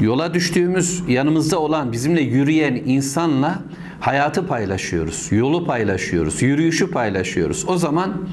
Yola 0.00 0.34
düştüğümüz 0.34 1.02
yanımızda 1.08 1.58
olan 1.58 1.92
bizimle 1.92 2.20
yürüyen 2.20 2.82
insanla 2.86 3.62
hayatı 4.00 4.46
paylaşıyoruz, 4.46 5.28
yolu 5.30 5.66
paylaşıyoruz, 5.66 6.42
yürüyüşü 6.42 6.90
paylaşıyoruz. 6.90 7.64
O 7.68 7.76
zaman 7.76 8.28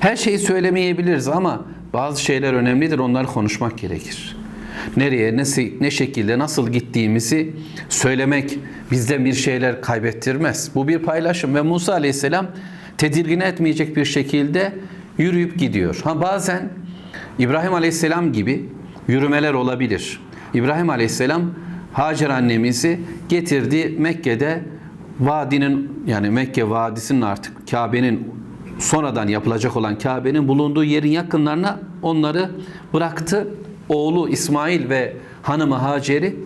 her 0.00 0.16
şeyi 0.16 0.38
söylemeyebiliriz 0.38 1.28
ama 1.28 1.64
bazı 1.92 2.22
şeyler 2.22 2.52
önemlidir, 2.52 2.98
onları 2.98 3.26
konuşmak 3.26 3.78
gerekir. 3.78 4.36
Nereye, 4.96 5.36
ne, 5.36 5.42
ne 5.80 5.90
şekilde, 5.90 6.38
nasıl 6.38 6.68
gittiğimizi 6.68 7.52
söylemek 7.88 8.58
bizden 8.90 9.24
bir 9.24 9.32
şeyler 9.32 9.82
kaybettirmez. 9.82 10.70
Bu 10.74 10.88
bir 10.88 10.98
paylaşım 10.98 11.54
ve 11.54 11.62
Musa 11.62 11.92
Aleyhisselam 11.92 12.46
tedirgin 12.98 13.40
etmeyecek 13.40 13.96
bir 13.96 14.04
şekilde 14.04 14.72
yürüyüp 15.18 15.58
gidiyor. 15.58 16.00
Ha 16.04 16.20
bazen 16.20 16.68
İbrahim 17.38 17.74
Aleyhisselam 17.74 18.32
gibi 18.32 18.68
yürümeler 19.08 19.54
olabilir. 19.54 20.20
İbrahim 20.54 20.90
Aleyhisselam 20.90 21.42
Hacer 21.92 22.30
annemizi 22.30 23.00
getirdi 23.28 23.94
Mekke'de 23.98 24.62
vadinin 25.20 26.02
yani 26.06 26.30
Mekke 26.30 26.70
vadisinin 26.70 27.22
artık 27.22 27.68
Kabe'nin 27.70 28.28
sonradan 28.78 29.28
yapılacak 29.28 29.76
olan 29.76 29.98
Kabe'nin 29.98 30.48
bulunduğu 30.48 30.84
yerin 30.84 31.10
yakınlarına 31.10 31.80
onları 32.02 32.50
bıraktı. 32.94 33.48
Oğlu 33.88 34.28
İsmail 34.28 34.88
ve 34.88 35.16
hanımı 35.42 35.74
Hacer'i 35.74 36.36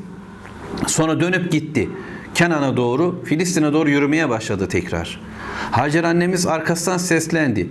sonra 0.87 1.21
dönüp 1.21 1.52
gitti. 1.52 1.88
Kenan'a 2.35 2.76
doğru, 2.76 3.25
Filistin'e 3.25 3.73
doğru 3.73 3.90
yürümeye 3.90 4.28
başladı 4.28 4.68
tekrar. 4.68 5.21
Hacer 5.71 6.04
annemiz 6.04 6.47
arkasından 6.47 6.99
seslendi. 6.99 7.68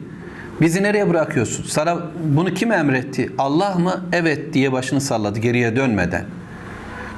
Bizi 0.62 0.84
nereye 0.84 1.10
bırakıyorsun? 1.10 1.64
Sana 1.64 1.98
bunu 2.24 2.54
kim 2.54 2.72
emretti? 2.72 3.32
Allah 3.38 3.76
mı? 3.76 4.06
Evet 4.12 4.54
diye 4.54 4.72
başını 4.72 5.02
salladı 5.02 5.40
geriye 5.40 5.76
dönmeden. 5.76 6.26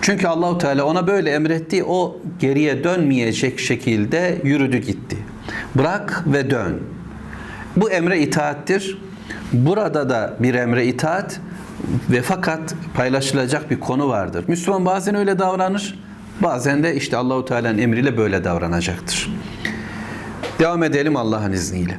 Çünkü 0.01 0.27
Allahu 0.27 0.57
Teala 0.57 0.83
ona 0.83 1.07
böyle 1.07 1.31
emretti. 1.31 1.83
O 1.83 2.17
geriye 2.39 2.83
dönmeyecek 2.83 3.59
şekilde 3.59 4.41
yürüdü 4.43 4.77
gitti. 4.77 5.17
Bırak 5.75 6.23
ve 6.27 6.49
dön. 6.49 6.79
Bu 7.75 7.91
emre 7.91 8.19
itaattir. 8.19 8.97
Burada 9.53 10.09
da 10.09 10.33
bir 10.39 10.53
emre 10.53 10.85
itaat 10.85 11.39
ve 12.09 12.21
fakat 12.21 12.75
paylaşılacak 12.93 13.71
bir 13.71 13.79
konu 13.79 14.09
vardır. 14.09 14.45
Müslüman 14.47 14.85
bazen 14.85 15.15
öyle 15.15 15.39
davranır. 15.39 15.99
Bazen 16.41 16.83
de 16.83 16.95
işte 16.95 17.17
Allahu 17.17 17.45
Teala'nın 17.45 17.77
emriyle 17.77 18.17
böyle 18.17 18.43
davranacaktır. 18.43 19.33
Devam 20.59 20.83
edelim 20.83 21.15
Allah'ın 21.15 21.51
izniyle. 21.51 21.97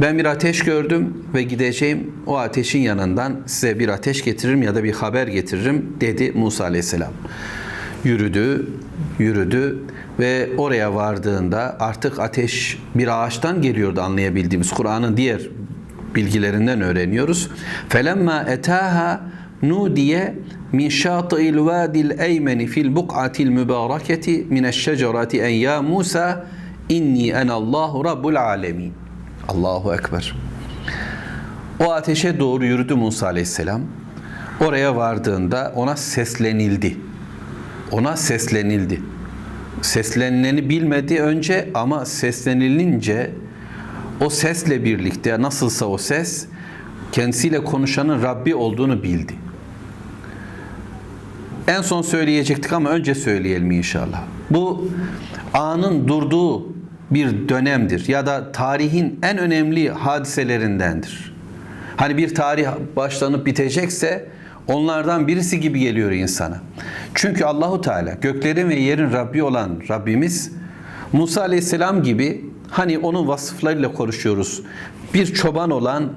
Ben 0.00 0.18
bir 0.18 0.24
ateş 0.24 0.64
gördüm 0.64 1.24
ve 1.34 1.42
gideceğim 1.42 2.12
o 2.26 2.36
ateşin 2.36 2.80
yanından 2.80 3.36
size 3.46 3.78
bir 3.78 3.88
ateş 3.88 4.24
getiririm 4.24 4.62
ya 4.62 4.74
da 4.74 4.84
bir 4.84 4.92
haber 4.92 5.26
getiririm 5.26 5.96
dedi 6.00 6.32
Musa 6.32 6.64
Aleyhisselam. 6.64 7.12
Yürüdü, 8.04 8.66
yürüdü 9.18 9.78
ve 10.18 10.50
oraya 10.58 10.94
vardığında 10.94 11.76
artık 11.80 12.18
ateş 12.18 12.78
bir 12.94 13.24
ağaçtan 13.24 13.62
geliyordu 13.62 14.00
anlayabildiğimiz 14.00 14.70
Kur'an'ın 14.70 15.16
diğer 15.16 15.40
bilgilerinden 16.16 16.80
öğreniyoruz. 16.80 17.50
Felemma 17.88 18.42
etaha 18.42 19.20
nudiye 19.62 20.34
min 20.72 20.88
şati'il 20.88 21.58
vadil 21.58 22.18
eymeni 22.18 22.66
fil 22.66 22.96
buk'atil 22.96 23.48
mübareketi 23.48 24.46
mineşşecerati 24.50 25.40
en 25.40 25.48
ya 25.48 25.82
Musa 25.82 26.46
inni 26.88 27.28
enallahu 27.28 28.04
rabbul 28.04 28.34
alemin. 28.34 28.92
Allahu 29.48 29.94
Ekber. 29.94 30.34
O 31.80 31.92
ateşe 31.92 32.40
doğru 32.40 32.64
yürüdü 32.64 32.94
Musa 32.94 33.26
Aleyhisselam. 33.26 33.80
Oraya 34.60 34.96
vardığında 34.96 35.72
ona 35.76 35.96
seslenildi. 35.96 36.96
Ona 37.92 38.16
seslenildi. 38.16 39.00
Seslenileni 39.82 40.68
bilmedi 40.68 41.20
önce 41.20 41.70
ama 41.74 42.04
seslenilince 42.04 43.30
o 44.20 44.30
sesle 44.30 44.84
birlikte 44.84 45.42
nasılsa 45.42 45.86
o 45.86 45.98
ses 45.98 46.46
kendisiyle 47.12 47.64
konuşanın 47.64 48.22
Rabbi 48.22 48.54
olduğunu 48.54 49.02
bildi. 49.02 49.34
En 51.68 51.82
son 51.82 52.02
söyleyecektik 52.02 52.72
ama 52.72 52.90
önce 52.90 53.14
söyleyelim 53.14 53.70
inşallah. 53.70 54.22
Bu 54.50 54.88
anın 55.54 56.08
durduğu 56.08 56.66
bir 57.10 57.48
dönemdir 57.48 58.08
ya 58.08 58.26
da 58.26 58.52
tarihin 58.52 59.18
en 59.22 59.38
önemli 59.38 59.88
hadiselerindendir. 59.90 61.34
Hani 61.96 62.16
bir 62.16 62.34
tarih 62.34 62.68
başlanıp 62.96 63.46
bitecekse 63.46 64.28
onlardan 64.66 65.28
birisi 65.28 65.60
gibi 65.60 65.80
geliyor 65.80 66.10
insana. 66.10 66.60
Çünkü 67.14 67.44
Allahu 67.44 67.80
Teala 67.80 68.12
göklerin 68.12 68.68
ve 68.68 68.74
yerin 68.74 69.12
Rabbi 69.12 69.42
olan 69.42 69.82
Rabbimiz 69.90 70.52
Musa 71.12 71.40
Aleyhisselam 71.40 72.02
gibi 72.02 72.44
hani 72.70 72.98
onun 72.98 73.28
vasıflarıyla 73.28 73.92
konuşuyoruz. 73.92 74.62
Bir 75.14 75.34
çoban 75.34 75.70
olan 75.70 76.12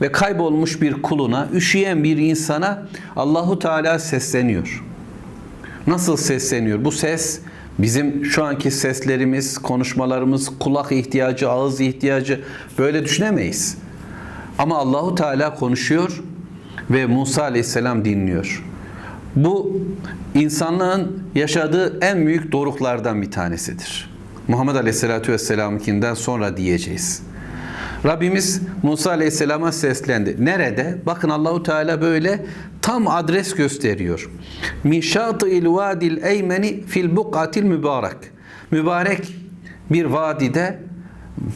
ve 0.00 0.12
kaybolmuş 0.12 0.82
bir 0.82 1.02
kuluna, 1.02 1.48
üşüyen 1.52 2.04
bir 2.04 2.16
insana 2.16 2.86
Allahu 3.16 3.58
Teala 3.58 3.98
sesleniyor. 3.98 4.84
Nasıl 5.86 6.16
sesleniyor? 6.16 6.84
Bu 6.84 6.92
ses 6.92 7.40
bizim 7.78 8.24
şu 8.24 8.44
anki 8.44 8.70
seslerimiz, 8.70 9.58
konuşmalarımız, 9.58 10.50
kulak 10.58 10.92
ihtiyacı, 10.92 11.50
ağız 11.50 11.80
ihtiyacı 11.80 12.40
böyle 12.78 13.04
düşünemeyiz. 13.04 13.78
Ama 14.58 14.78
Allahu 14.78 15.14
Teala 15.14 15.54
konuşuyor 15.54 16.22
ve 16.90 17.06
Musa 17.06 17.42
Aleyhisselam 17.42 18.04
dinliyor. 18.04 18.64
Bu 19.36 19.80
insanlığın 20.34 21.22
yaşadığı 21.34 21.98
en 22.00 22.26
büyük 22.26 22.52
doruklardan 22.52 23.22
bir 23.22 23.30
tanesidir. 23.30 24.10
Muhammed 24.50 24.74
Aleyhisselatü 24.74 25.32
Vesselam'ınkinden 25.32 26.14
sonra 26.14 26.56
diyeceğiz. 26.56 27.22
Rabbimiz 28.04 28.60
Musa 28.82 29.10
Aleyhisselam'a 29.10 29.72
seslendi. 29.72 30.36
Nerede? 30.38 30.98
Bakın 31.06 31.28
Allahu 31.28 31.62
Teala 31.62 32.00
böyle 32.02 32.46
tam 32.82 33.08
adres 33.08 33.54
gösteriyor. 33.54 34.30
Min 34.84 35.00
şatı'il 35.00 35.66
vadil 35.66 36.22
eymeni 36.22 36.82
fil 36.86 37.16
buqatil 37.16 37.62
mübarek. 37.62 38.16
Mübarek 38.70 39.34
bir 39.90 40.04
vadide 40.04 40.78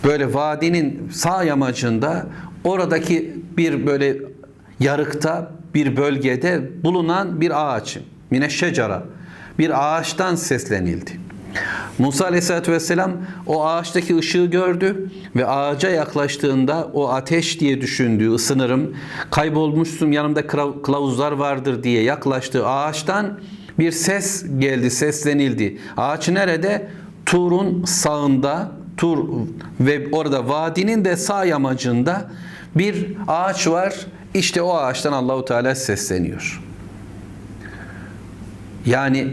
böyle 0.05 0.35
vadinin 0.35 1.09
sağ 1.13 1.45
yamacında 1.45 2.27
oradaki 2.65 3.35
bir 3.57 3.87
böyle 3.87 4.17
yarıkta 4.81 5.53
bir 5.75 5.97
bölgede 5.97 6.71
bulunan 6.85 7.41
bir 7.41 7.75
ağaç. 7.75 7.99
Mineşşecara. 8.31 9.03
Bir 9.59 9.97
ağaçtan 9.97 10.35
seslenildi. 10.35 11.24
Musa 11.99 12.25
Aleyhisselatü 12.25 12.73
Vesselam 12.73 13.13
o 13.47 13.67
ağaçtaki 13.67 14.17
ışığı 14.17 14.45
gördü 14.45 15.11
ve 15.37 15.47
ağaca 15.47 15.91
yaklaştığında 15.91 16.89
o 16.93 17.09
ateş 17.09 17.61
diye 17.61 17.81
düşündüğü 17.81 18.31
ısınırım, 18.31 18.97
kaybolmuşsun 19.31 20.13
yanımda 20.13 20.47
kılavuzlar 20.83 21.33
vardır 21.33 21.83
diye 21.83 22.03
yaklaştığı 22.03 22.67
ağaçtan 22.67 23.41
bir 23.79 23.93
ses 23.93 24.45
geldi, 24.59 24.91
seslenildi. 24.91 25.79
Ağaç 25.97 26.29
nerede? 26.29 26.89
Tur'un 27.27 27.85
sağında, 27.85 28.73
Tur 28.97 29.29
ve 29.81 30.09
orada 30.13 30.49
vadinin 30.49 31.05
de 31.05 31.17
sağ 31.17 31.45
yamacında 31.45 32.31
bir 32.77 33.07
ağaç 33.29 33.69
var. 33.69 33.95
İşte 34.35 34.63
o 34.63 34.75
ağaçtan 34.75 35.13
Allahu 35.13 35.45
Teala 35.45 35.75
sesleniyor. 35.75 36.63
Yani 38.87 39.29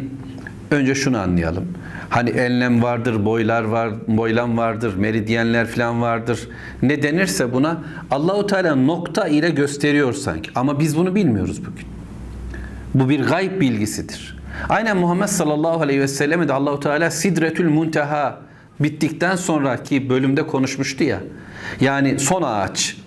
önce 0.72 0.96
şunu 0.96 1.20
anlayalım. 1.20 1.68
Hani 2.10 2.30
enlem 2.30 2.84
vardır, 2.84 3.26
boylar 3.26 3.64
var, 3.64 3.90
boylam 4.08 4.58
vardır, 4.58 4.96
meridyenler 4.96 5.68
falan 5.68 6.02
vardır. 6.02 6.48
Ne 6.82 7.04
denirse 7.04 7.54
buna 7.54 7.84
Allahu 8.12 8.48
Teala 8.48 8.76
nokta 8.76 9.28
ile 9.28 9.50
gösteriyor 9.50 10.14
sanki. 10.14 10.52
Ama 10.56 10.80
biz 10.80 10.98
bunu 10.98 11.16
bilmiyoruz 11.16 11.60
bugün. 11.60 11.86
Bu 12.94 13.10
bir 13.10 13.24
gayb 13.24 13.62
bilgisidir. 13.62 14.38
Aynen 14.70 14.98
Muhammed 14.98 15.28
sallallahu 15.28 15.82
aleyhi 15.82 16.00
ve 16.00 16.08
selleme 16.08 16.48
de 16.48 16.54
Allahu 16.54 16.80
Teala 16.80 17.12
Sidretül 17.12 17.70
Munteha 17.70 18.42
bittikten 18.80 19.36
sonraki 19.36 20.10
bölümde 20.10 20.48
konuşmuştu 20.48 21.04
ya. 21.04 21.20
Yani 21.82 22.20
son 22.20 22.42
ağaç 22.42 22.98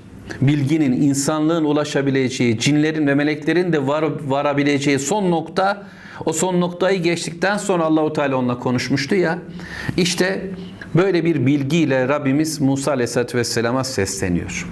bilginin, 0.40 0.92
insanlığın 0.92 1.64
ulaşabileceği, 1.64 2.58
cinlerin 2.58 3.06
ve 3.06 3.14
meleklerin 3.14 3.72
de 3.72 3.86
var, 3.86 4.04
varabileceği 4.26 4.98
son 4.98 5.30
nokta 5.30 5.82
o 6.26 6.32
son 6.32 6.60
noktayı 6.60 7.02
geçtikten 7.02 7.56
sonra 7.56 7.84
Allahu 7.84 8.12
Teala 8.12 8.36
onunla 8.36 8.58
konuşmuştu 8.58 9.14
ya. 9.14 9.38
İşte 9.96 10.50
böyle 10.94 11.24
bir 11.24 11.46
bilgiyle 11.46 12.08
Rabbimiz 12.08 12.60
Musa 12.60 12.90
Aleyhisselatü 12.90 13.38
Vesselam'a 13.38 13.84
sesleniyor. 13.84 14.66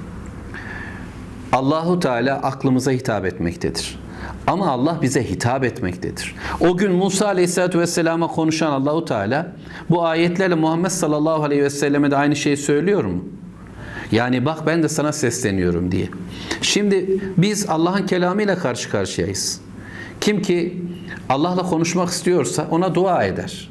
Allahu 1.52 2.00
Teala 2.00 2.37
aklımıza 2.37 2.90
hitap 2.90 3.24
etmektedir. 3.24 3.98
Ama 4.46 4.70
Allah 4.70 4.98
bize 5.02 5.31
hitap 5.31 5.64
etmektedir. 5.64 6.35
O 6.61 6.76
gün 6.76 6.92
Musa 6.92 7.26
Aleyhisselatü 7.26 7.78
Vesselam'a 7.78 8.26
konuşan 8.26 8.70
Allahu 8.72 9.05
Teala 9.05 9.52
bu 9.90 10.07
ayetlerle 10.07 10.55
Muhammed 10.55 10.90
sallallahu 10.90 11.42
aleyhi 11.42 11.62
ve 11.62 11.70
selleme 11.70 12.11
de 12.11 12.16
aynı 12.16 12.37
şeyi 12.37 12.57
söylüyor 12.57 13.05
mu? 13.05 13.24
Yani 14.12 14.44
bak 14.44 14.66
ben 14.66 14.83
de 14.83 14.88
sana 14.88 15.12
sesleniyorum 15.12 15.92
diye. 15.92 16.09
Şimdi 16.62 17.20
biz 17.37 17.68
Allah'ın 17.68 18.07
kelamıyla 18.07 18.59
karşı 18.59 18.90
karşıyayız. 18.90 19.61
Kim 20.22 20.42
ki 20.42 20.82
Allah'la 21.28 21.62
konuşmak 21.62 22.08
istiyorsa 22.08 22.66
ona 22.70 22.94
dua 22.94 23.24
eder. 23.24 23.68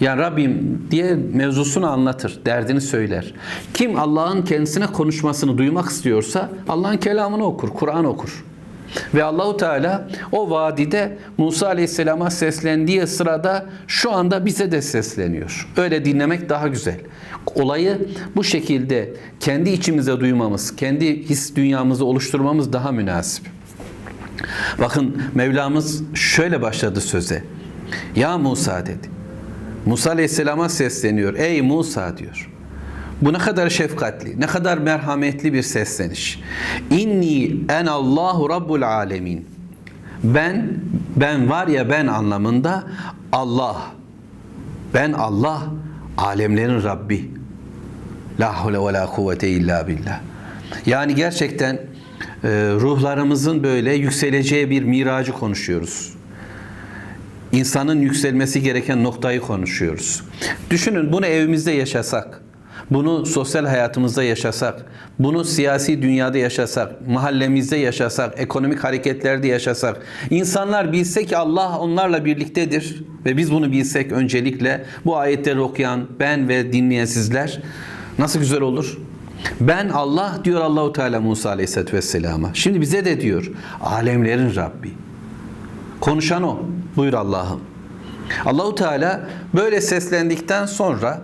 Yani 0.00 0.20
Rabbim 0.20 0.82
diye 0.90 1.14
mevzusunu 1.14 1.90
anlatır, 1.90 2.40
derdini 2.46 2.80
söyler. 2.80 3.34
Kim 3.74 3.98
Allah'ın 3.98 4.42
kendisine 4.42 4.86
konuşmasını 4.86 5.58
duymak 5.58 5.88
istiyorsa 5.88 6.50
Allah'ın 6.68 6.96
kelamını 6.96 7.44
okur, 7.44 7.68
Kur'an 7.68 8.04
okur. 8.04 8.44
Ve 9.14 9.24
Allahu 9.24 9.56
Teala 9.56 10.08
o 10.32 10.50
vadide 10.50 11.18
Musa 11.38 11.66
Aleyhisselam'a 11.66 12.30
seslendiği 12.30 13.06
sırada 13.06 13.66
şu 13.86 14.12
anda 14.12 14.46
bize 14.46 14.72
de 14.72 14.82
sesleniyor. 14.82 15.68
Öyle 15.76 16.04
dinlemek 16.04 16.48
daha 16.48 16.68
güzel. 16.68 17.00
Olayı 17.54 18.08
bu 18.36 18.44
şekilde 18.44 19.14
kendi 19.40 19.70
içimize 19.70 20.20
duymamız, 20.20 20.76
kendi 20.76 21.28
his 21.28 21.56
dünyamızı 21.56 22.04
oluşturmamız 22.04 22.72
daha 22.72 22.92
münasip. 22.92 23.53
Bakın 24.80 25.22
Mevlamız 25.34 26.02
şöyle 26.14 26.62
başladı 26.62 27.00
söze. 27.00 27.44
Ya 28.16 28.38
Musa 28.38 28.86
dedi. 28.86 29.08
Musa 29.86 30.10
Aleyhisselam'a 30.10 30.68
sesleniyor. 30.68 31.34
Ey 31.34 31.62
Musa 31.62 32.18
diyor. 32.18 32.50
Bu 33.22 33.32
ne 33.32 33.38
kadar 33.38 33.70
şefkatli, 33.70 34.40
ne 34.40 34.46
kadar 34.46 34.78
merhametli 34.78 35.52
bir 35.52 35.62
sesleniş. 35.62 36.40
İnni 36.90 37.56
en 37.68 37.86
Allahu 37.86 38.50
Rabbul 38.50 38.82
Alemin. 38.82 39.46
Ben, 40.24 40.72
ben 41.16 41.50
var 41.50 41.66
ya 41.66 41.90
ben 41.90 42.06
anlamında 42.06 42.84
Allah. 43.32 43.76
Ben 44.94 45.12
Allah, 45.12 45.62
alemlerin 46.16 46.82
Rabbi. 46.82 47.30
La 48.40 48.64
havle 48.64 48.78
ve 48.78 48.92
la 48.92 49.06
kuvvete 49.06 49.48
illa 49.48 49.88
billah. 49.88 50.20
Yani 50.86 51.14
gerçekten 51.14 51.80
ruhlarımızın 52.80 53.62
böyle 53.62 53.94
yükseleceği 53.94 54.70
bir 54.70 54.82
miracı 54.82 55.32
konuşuyoruz. 55.32 56.14
İnsanın 57.52 58.00
yükselmesi 58.00 58.62
gereken 58.62 59.04
noktayı 59.04 59.40
konuşuyoruz. 59.40 60.22
Düşünün 60.70 61.12
bunu 61.12 61.26
evimizde 61.26 61.72
yaşasak, 61.72 62.40
bunu 62.90 63.26
sosyal 63.26 63.66
hayatımızda 63.66 64.22
yaşasak, 64.22 64.86
bunu 65.18 65.44
siyasi 65.44 66.02
dünyada 66.02 66.38
yaşasak, 66.38 67.08
mahallemizde 67.08 67.76
yaşasak, 67.76 68.34
ekonomik 68.36 68.84
hareketlerde 68.84 69.48
yaşasak, 69.48 70.02
insanlar 70.30 70.92
bilse 70.92 71.24
ki 71.24 71.36
Allah 71.36 71.78
onlarla 71.78 72.24
birliktedir 72.24 73.04
ve 73.24 73.36
biz 73.36 73.52
bunu 73.52 73.72
bilsek 73.72 74.12
öncelikle 74.12 74.84
bu 75.04 75.16
ayetleri 75.16 75.60
okuyan 75.60 76.06
ben 76.20 76.48
ve 76.48 76.72
dinleyen 76.72 77.04
sizler 77.04 77.62
nasıl 78.18 78.38
güzel 78.38 78.60
olur? 78.60 78.98
Ben 79.60 79.88
Allah 79.88 80.38
diyor 80.44 80.60
Allahu 80.60 80.92
Teala 80.92 81.20
Musa 81.20 81.50
Aleyhisselatü 81.50 81.96
Vesselam'a. 81.96 82.50
Şimdi 82.54 82.80
bize 82.80 83.04
de 83.04 83.20
diyor 83.20 83.50
alemlerin 83.80 84.54
Rabbi. 84.56 84.90
Konuşan 86.00 86.42
o. 86.42 86.58
Buyur 86.96 87.12
Allah'ım. 87.12 87.60
Allahu 88.44 88.74
Teala 88.74 89.20
böyle 89.54 89.80
seslendikten 89.80 90.66
sonra 90.66 91.22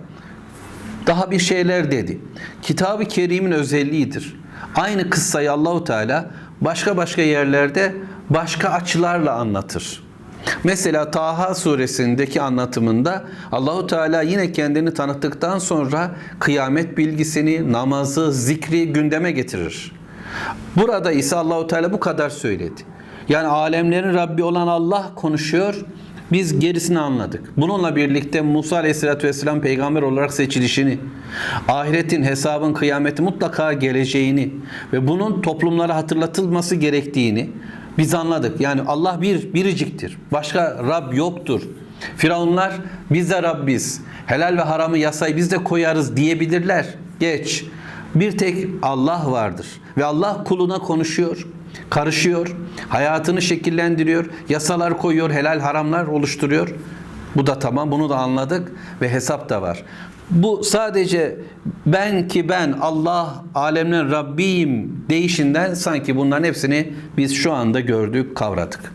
daha 1.07 1.31
bir 1.31 1.39
şeyler 1.39 1.91
dedi. 1.91 2.19
Kitab-ı 2.61 3.05
Kerim'in 3.05 3.51
özelliğidir. 3.51 4.41
Aynı 4.75 5.09
kıssayı 5.09 5.51
Allahu 5.51 5.83
Teala 5.83 6.31
başka 6.61 6.97
başka 6.97 7.21
yerlerde 7.21 7.95
başka 8.29 8.69
açılarla 8.69 9.33
anlatır. 9.33 10.03
Mesela 10.63 11.11
Taha 11.11 11.55
suresindeki 11.55 12.41
anlatımında 12.41 13.23
Allahu 13.51 13.87
Teala 13.87 14.21
yine 14.21 14.51
kendini 14.51 14.93
tanıttıktan 14.93 15.59
sonra 15.59 16.11
kıyamet 16.39 16.97
bilgisini, 16.97 17.71
namazı, 17.71 18.33
zikri 18.33 18.93
gündeme 18.93 19.31
getirir. 19.31 19.91
Burada 20.75 21.11
ise 21.11 21.35
Allahu 21.35 21.67
Teala 21.67 21.93
bu 21.93 21.99
kadar 21.99 22.29
söyledi. 22.29 22.81
Yani 23.29 23.47
alemlerin 23.47 24.13
Rabbi 24.13 24.43
olan 24.43 24.67
Allah 24.67 25.11
konuşuyor. 25.15 25.75
Biz 26.31 26.59
gerisini 26.59 26.99
anladık. 26.99 27.53
Bununla 27.57 27.95
birlikte 27.95 28.41
Musa 28.41 28.77
Aleyhisselatü 28.77 29.27
Vesselam 29.27 29.61
peygamber 29.61 30.01
olarak 30.01 30.33
seçilişini, 30.33 30.97
ahiretin, 31.67 32.23
hesabın, 32.23 32.73
kıyameti 32.73 33.21
mutlaka 33.21 33.73
geleceğini 33.73 34.53
ve 34.93 35.07
bunun 35.07 35.41
toplumlara 35.41 35.95
hatırlatılması 35.95 36.75
gerektiğini 36.75 37.49
biz 37.97 38.13
anladık. 38.13 38.61
Yani 38.61 38.81
Allah 38.87 39.21
bir, 39.21 39.53
biriciktir. 39.53 40.17
Başka 40.31 40.83
Rab 40.87 41.13
yoktur. 41.13 41.61
Firavunlar 42.17 42.73
biz 43.11 43.31
de 43.31 43.43
Rabbiz. 43.43 44.01
Helal 44.25 44.57
ve 44.57 44.61
haramı 44.61 44.97
yasayı 44.97 45.37
biz 45.37 45.51
de 45.51 45.63
koyarız 45.63 46.17
diyebilirler. 46.17 46.85
Geç. 47.19 47.65
Bir 48.15 48.37
tek 48.37 48.67
Allah 48.81 49.31
vardır. 49.31 49.67
Ve 49.97 50.05
Allah 50.05 50.43
kuluna 50.43 50.79
konuşuyor 50.79 51.47
karışıyor, 51.89 52.55
hayatını 52.89 53.41
şekillendiriyor, 53.41 54.25
yasalar 54.49 54.97
koyuyor, 54.97 55.31
helal 55.31 55.59
haramlar 55.59 56.07
oluşturuyor. 56.07 56.69
Bu 57.35 57.47
da 57.47 57.59
tamam, 57.59 57.91
bunu 57.91 58.09
da 58.09 58.17
anladık 58.17 58.71
ve 59.01 59.09
hesap 59.09 59.49
da 59.49 59.61
var. 59.61 59.83
Bu 60.31 60.63
sadece 60.63 61.37
ben 61.85 62.27
ki 62.27 62.49
ben 62.49 62.71
Allah 62.81 63.43
alemlerin 63.55 64.11
Rabbiyim 64.11 65.03
deyişinden 65.09 65.73
sanki 65.73 66.15
bunların 66.15 66.43
hepsini 66.43 66.93
biz 67.17 67.35
şu 67.35 67.53
anda 67.53 67.79
gördük, 67.79 68.35
kavradık. 68.35 68.93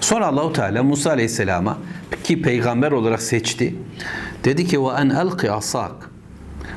Sonra 0.00 0.26
Allahu 0.26 0.52
Teala 0.52 0.82
Musa 0.82 1.10
Aleyhisselam'a 1.10 1.78
ki 2.24 2.42
peygamber 2.42 2.92
olarak 2.92 3.22
seçti. 3.22 3.74
Dedi 4.44 4.66
ki 4.66 4.82
ve 4.82 4.88
en 4.88 5.10
elqi 5.10 5.50
asak. 5.50 6.10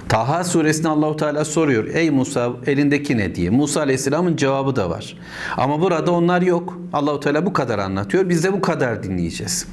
Taha 0.10 0.44
suresinde 0.44 0.90
Allahu 0.90 1.16
Teala 1.16 1.46
soruyor. 1.46 1.88
Ey 1.94 2.10
Musa 2.10 2.52
elindeki 2.66 3.18
ne 3.18 3.36
diye. 3.36 3.50
Musa 3.50 3.80
Aleyhisselam'ın 3.82 4.36
cevabı 4.36 4.76
da 4.76 4.90
var. 4.90 5.18
Ama 5.58 5.82
burada 5.82 6.12
onlar 6.12 6.42
yok. 6.42 6.80
Allahu 6.94 7.20
Teala 7.20 7.46
bu 7.46 7.54
kadar 7.54 7.80
anlatıyor. 7.80 8.30
Biz 8.30 8.44
de 8.44 8.54
bu 8.54 8.62
kadar 8.62 9.04
dinleyeceğiz. 9.04 9.68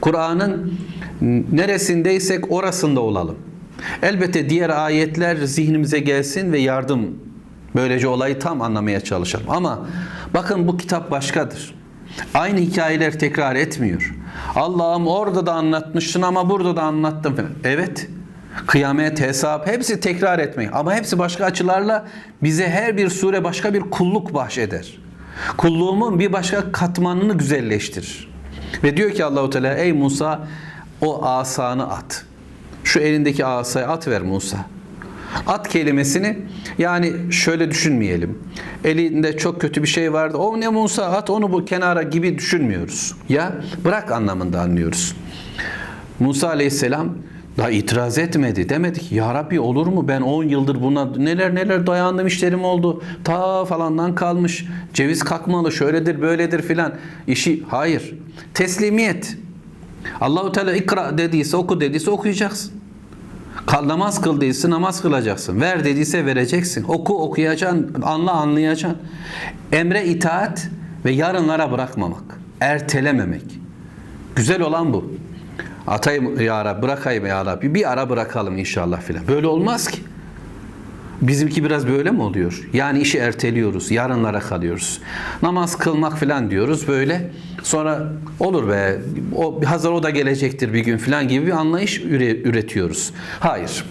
Kur'an'ın 0.00 0.78
neresindeysek 1.52 2.52
orasında 2.52 3.00
olalım. 3.00 3.36
Elbette 4.02 4.50
diğer 4.50 4.70
ayetler 4.70 5.36
zihnimize 5.36 5.98
gelsin 5.98 6.52
ve 6.52 6.58
yardım. 6.58 7.18
Böylece 7.74 8.08
olayı 8.08 8.38
tam 8.38 8.62
anlamaya 8.62 9.00
çalışalım. 9.00 9.50
Ama 9.50 9.86
bakın 10.34 10.68
bu 10.68 10.76
kitap 10.76 11.10
başkadır. 11.10 11.74
Aynı 12.34 12.60
hikayeler 12.60 13.18
tekrar 13.18 13.56
etmiyor. 13.56 14.14
Allah'ım 14.54 15.06
orada 15.06 15.46
da 15.46 15.52
anlatmışsın 15.52 16.22
ama 16.22 16.50
burada 16.50 16.76
da 16.76 16.82
anlattım. 16.82 17.36
Evet. 17.64 18.08
Kıyamet, 18.66 19.20
hesap 19.20 19.66
hepsi 19.66 20.00
tekrar 20.00 20.38
etmeyin. 20.38 20.72
Ama 20.72 20.94
hepsi 20.94 21.18
başka 21.18 21.44
açılarla 21.44 22.06
bize 22.42 22.68
her 22.68 22.96
bir 22.96 23.08
sure 23.08 23.44
başka 23.44 23.74
bir 23.74 23.80
kulluk 23.80 24.34
bahşeder. 24.34 24.98
Kulluğumun 25.56 26.18
bir 26.18 26.32
başka 26.32 26.72
katmanını 26.72 27.38
güzelleştirir. 27.38 28.30
Ve 28.84 28.96
diyor 28.96 29.10
ki 29.10 29.24
Allahu 29.24 29.50
Teala 29.50 29.74
ey 29.74 29.92
Musa 29.92 30.48
o 31.00 31.24
asanı 31.24 31.90
at. 31.90 32.24
Şu 32.88 33.00
elindeki 33.00 33.44
asayı 33.44 33.86
at 33.86 34.08
ver 34.08 34.22
Musa. 34.22 34.56
At 35.46 35.68
kelimesini 35.68 36.38
yani 36.78 37.32
şöyle 37.32 37.70
düşünmeyelim. 37.70 38.38
Elinde 38.84 39.36
çok 39.36 39.60
kötü 39.60 39.82
bir 39.82 39.88
şey 39.88 40.12
vardı. 40.12 40.36
O 40.36 40.60
ne 40.60 40.68
Musa 40.68 41.04
at 41.04 41.30
onu 41.30 41.52
bu 41.52 41.64
kenara 41.64 42.02
gibi 42.02 42.38
düşünmüyoruz. 42.38 43.14
Ya 43.28 43.52
bırak 43.84 44.12
anlamında 44.12 44.60
anlıyoruz. 44.60 45.16
Musa 46.20 46.48
Aleyhisselam 46.48 47.08
daha 47.58 47.70
itiraz 47.70 48.18
etmedi. 48.18 48.68
Demedik 48.68 49.12
ya 49.12 49.34
Rabbi 49.34 49.60
olur 49.60 49.86
mu 49.86 50.08
ben 50.08 50.20
10 50.20 50.44
yıldır 50.44 50.82
buna 50.82 51.04
neler 51.16 51.54
neler 51.54 51.86
dayandım 51.86 52.26
işlerim 52.26 52.64
oldu. 52.64 53.02
Ta 53.24 53.64
falandan 53.64 54.14
kalmış. 54.14 54.64
Ceviz 54.94 55.22
kalkmalı 55.22 55.72
şöyledir 55.72 56.20
böyledir 56.20 56.62
filan. 56.62 56.92
İşi 57.26 57.62
hayır. 57.68 58.14
Teslimiyet. 58.54 59.36
Allahu 60.20 60.52
Teala 60.52 60.72
ikra 60.72 61.18
dediyse 61.18 61.56
oku 61.56 61.80
dediyse 61.80 62.10
okuyacaksın. 62.10 62.77
Kal, 63.66 63.88
namaz 63.88 64.20
kıldıysa 64.20 64.70
namaz 64.70 65.02
kılacaksın. 65.02 65.60
Ver 65.60 65.84
dediyse 65.84 66.26
vereceksin. 66.26 66.84
Oku 66.88 67.22
okuyacaksın. 67.22 67.94
Anla 68.02 68.32
anlayacaksın. 68.32 68.98
Emre 69.72 70.04
itaat 70.04 70.68
ve 71.04 71.10
yarınlara 71.10 71.72
bırakmamak. 71.72 72.22
Ertelememek. 72.60 73.60
Güzel 74.36 74.60
olan 74.62 74.92
bu. 74.92 75.12
Atayım 75.86 76.40
ya 76.40 76.64
Rabbi, 76.64 76.82
bırakayım 76.82 77.26
ya 77.26 77.46
Rabbi. 77.46 77.74
Bir 77.74 77.92
ara 77.92 78.10
bırakalım 78.10 78.58
inşallah 78.58 79.00
filan. 79.00 79.28
Böyle 79.28 79.46
olmaz 79.46 79.88
ki. 79.88 79.98
Bizimki 81.21 81.63
biraz 81.63 81.87
böyle 81.87 82.11
mi 82.11 82.21
oluyor? 82.21 82.69
Yani 82.73 82.99
işi 82.99 83.17
erteliyoruz, 83.17 83.91
yarınlara 83.91 84.39
kalıyoruz. 84.39 85.01
Namaz 85.41 85.77
kılmak 85.77 86.17
filan 86.17 86.51
diyoruz 86.51 86.87
böyle. 86.87 87.31
Sonra 87.63 88.13
olur 88.39 88.69
be, 88.69 88.97
o 89.35 89.65
hazır 89.65 89.91
o 89.91 90.03
da 90.03 90.09
gelecektir 90.09 90.73
bir 90.73 90.79
gün 90.79 90.97
filan 90.97 91.27
gibi 91.27 91.45
bir 91.47 91.51
anlayış 91.51 91.99
üre- 91.99 92.41
üretiyoruz. 92.43 93.11
Hayır. 93.39 93.85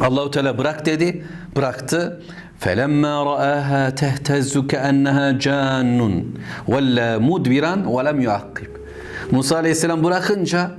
Allahu 0.00 0.30
Teala 0.30 0.58
bırak 0.58 0.86
dedi, 0.86 1.24
bıraktı. 1.56 2.22
فَلَمَّا 2.60 3.14
رَآهَا 3.32 3.82
تَهْتَزُّ 4.02 4.52
كَأَنَّهَا 4.72 5.26
جَانٌ 5.46 6.22
وَلَّا 6.68 7.08
مُدْبِرًا 7.28 7.74
وَلَمْ 7.84 8.22
يُعَقِّبْ 8.22 8.68
Musa 9.30 9.56
Aleyhisselam 9.56 10.04
bırakınca 10.04 10.70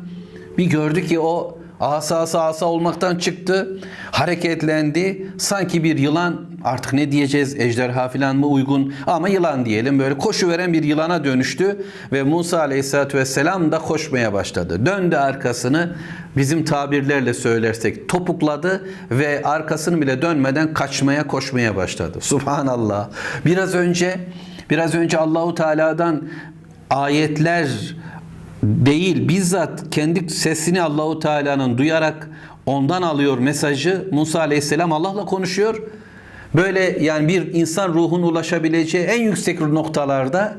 bir 0.58 0.66
gördü 0.66 1.06
ki 1.06 1.20
o 1.20 1.57
asası 1.81 2.41
asa 2.41 2.67
olmaktan 2.67 3.17
çıktı, 3.17 3.79
hareketlendi. 4.11 5.27
Sanki 5.39 5.85
bir 5.85 5.99
yılan 5.99 6.47
artık 6.65 6.93
ne 6.93 7.13
diyeceğiz 7.13 7.61
ejderha 7.61 8.09
falan 8.09 8.37
mı 8.37 8.47
uygun 8.47 8.95
ama 9.07 9.29
yılan 9.29 9.67
diyelim 9.67 9.99
böyle 9.99 10.19
koşu 10.19 10.49
veren 10.49 10.73
bir 10.73 10.83
yılana 10.83 11.25
dönüştü 11.25 11.85
ve 12.13 12.23
Musa 12.23 12.59
Aleyhisselatü 12.59 13.19
Vesselam 13.19 13.73
da 13.73 13.79
koşmaya 13.79 14.33
başladı. 14.33 14.87
Döndü 14.87 15.17
arkasını 15.17 15.95
bizim 16.37 16.65
tabirlerle 16.65 17.35
söylersek 17.35 18.09
topukladı 18.09 18.89
ve 19.11 19.43
arkasını 19.45 20.01
bile 20.01 20.23
dönmeden 20.23 20.75
kaçmaya 20.75 21.27
koşmaya 21.27 21.77
başladı. 21.77 22.19
Subhanallah. 22.21 23.09
Biraz 23.45 23.75
önce 23.75 24.21
biraz 24.71 24.95
önce 24.95 25.19
Allahu 25.19 25.55
Teala'dan 25.55 26.29
ayetler 26.91 27.69
değil 28.63 29.29
bizzat 29.29 29.91
kendi 29.91 30.31
sesini 30.31 30.83
Allahu 30.83 31.19
Teala'nın 31.19 31.79
duyarak 31.79 32.31
ondan 32.67 33.03
alıyor 33.03 33.39
mesajı. 33.39 34.09
Musa 34.13 34.41
Aleyhisselam 34.41 34.93
Allah'la 34.93 35.25
konuşuyor. 35.25 35.83
Böyle 36.55 36.99
yani 37.01 37.29
bir 37.29 37.55
insan 37.55 37.89
ruhun 37.95 38.23
ulaşabileceği 38.23 39.05
en 39.05 39.23
yüksek 39.23 39.61
noktalarda 39.61 40.57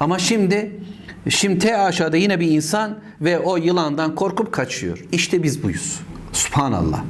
ama 0.00 0.18
şimdi 0.18 0.80
şimdi 1.28 1.76
aşağıda 1.76 2.16
yine 2.16 2.40
bir 2.40 2.50
insan 2.50 2.98
ve 3.20 3.38
o 3.38 3.56
yılandan 3.56 4.14
korkup 4.14 4.52
kaçıyor. 4.52 5.04
İşte 5.12 5.42
biz 5.42 5.62
buyuz. 5.62 6.00
Subhanallah. 6.32 7.02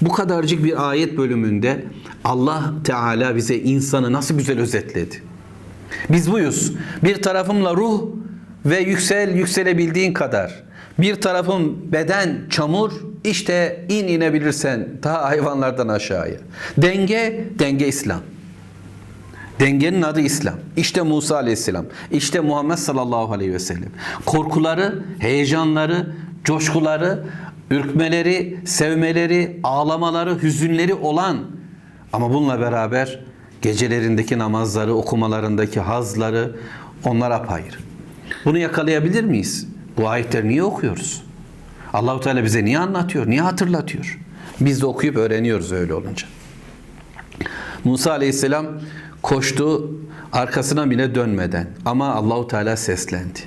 Bu 0.00 0.12
kadarcık 0.12 0.64
bir 0.64 0.88
ayet 0.90 1.18
bölümünde 1.18 1.84
Allah 2.24 2.72
Teala 2.84 3.36
bize 3.36 3.56
insanı 3.56 4.12
nasıl 4.12 4.38
güzel 4.38 4.58
özetledi. 4.60 5.22
Biz 6.10 6.32
buyuz. 6.32 6.72
Bir 7.04 7.22
tarafımla 7.22 7.76
ruh 7.76 8.02
ve 8.70 8.78
yüksel 8.78 9.34
yükselebildiğin 9.34 10.12
kadar. 10.12 10.62
Bir 10.98 11.14
tarafın 11.14 11.92
beden 11.92 12.38
çamur 12.50 12.92
işte 13.24 13.84
in 13.88 14.08
inebilirsen 14.08 14.88
daha 15.02 15.24
hayvanlardan 15.24 15.88
aşağıya. 15.88 16.36
Denge, 16.78 17.44
denge 17.58 17.88
İslam. 17.88 18.20
Dengenin 19.60 20.02
adı 20.02 20.20
İslam. 20.20 20.54
İşte 20.76 21.02
Musa 21.02 21.36
Aleyhisselam. 21.36 21.84
İşte 22.10 22.40
Muhammed 22.40 22.76
sallallahu 22.76 23.32
aleyhi 23.32 23.52
ve 23.52 23.58
sellem. 23.58 23.90
Korkuları, 24.26 25.02
heyecanları, 25.18 26.12
coşkuları, 26.44 27.24
ürkmeleri, 27.70 28.60
sevmeleri, 28.64 29.60
ağlamaları, 29.62 30.42
hüzünleri 30.42 30.94
olan 30.94 31.38
ama 32.12 32.34
bununla 32.34 32.60
beraber 32.60 33.20
gecelerindeki 33.62 34.38
namazları, 34.38 34.94
okumalarındaki 34.94 35.80
hazları 35.80 36.56
onlar 37.04 37.30
apayrı. 37.30 37.87
Bunu 38.44 38.58
yakalayabilir 38.58 39.24
miyiz? 39.24 39.66
Bu 39.96 40.08
ayetleri 40.08 40.48
niye 40.48 40.62
okuyoruz? 40.62 41.22
Allahu 41.92 42.20
Teala 42.20 42.44
bize 42.44 42.64
niye 42.64 42.78
anlatıyor? 42.78 43.26
Niye 43.26 43.40
hatırlatıyor? 43.40 44.18
Biz 44.60 44.82
de 44.82 44.86
okuyup 44.86 45.16
öğreniyoruz 45.16 45.72
öyle 45.72 45.94
olunca. 45.94 46.26
Musa 47.84 48.10
Aleyhisselam 48.10 48.66
koştu 49.22 49.90
arkasına 50.32 50.90
bile 50.90 51.14
dönmeden 51.14 51.66
ama 51.84 52.14
Allahu 52.14 52.48
Teala 52.48 52.76
seslendi. 52.76 53.40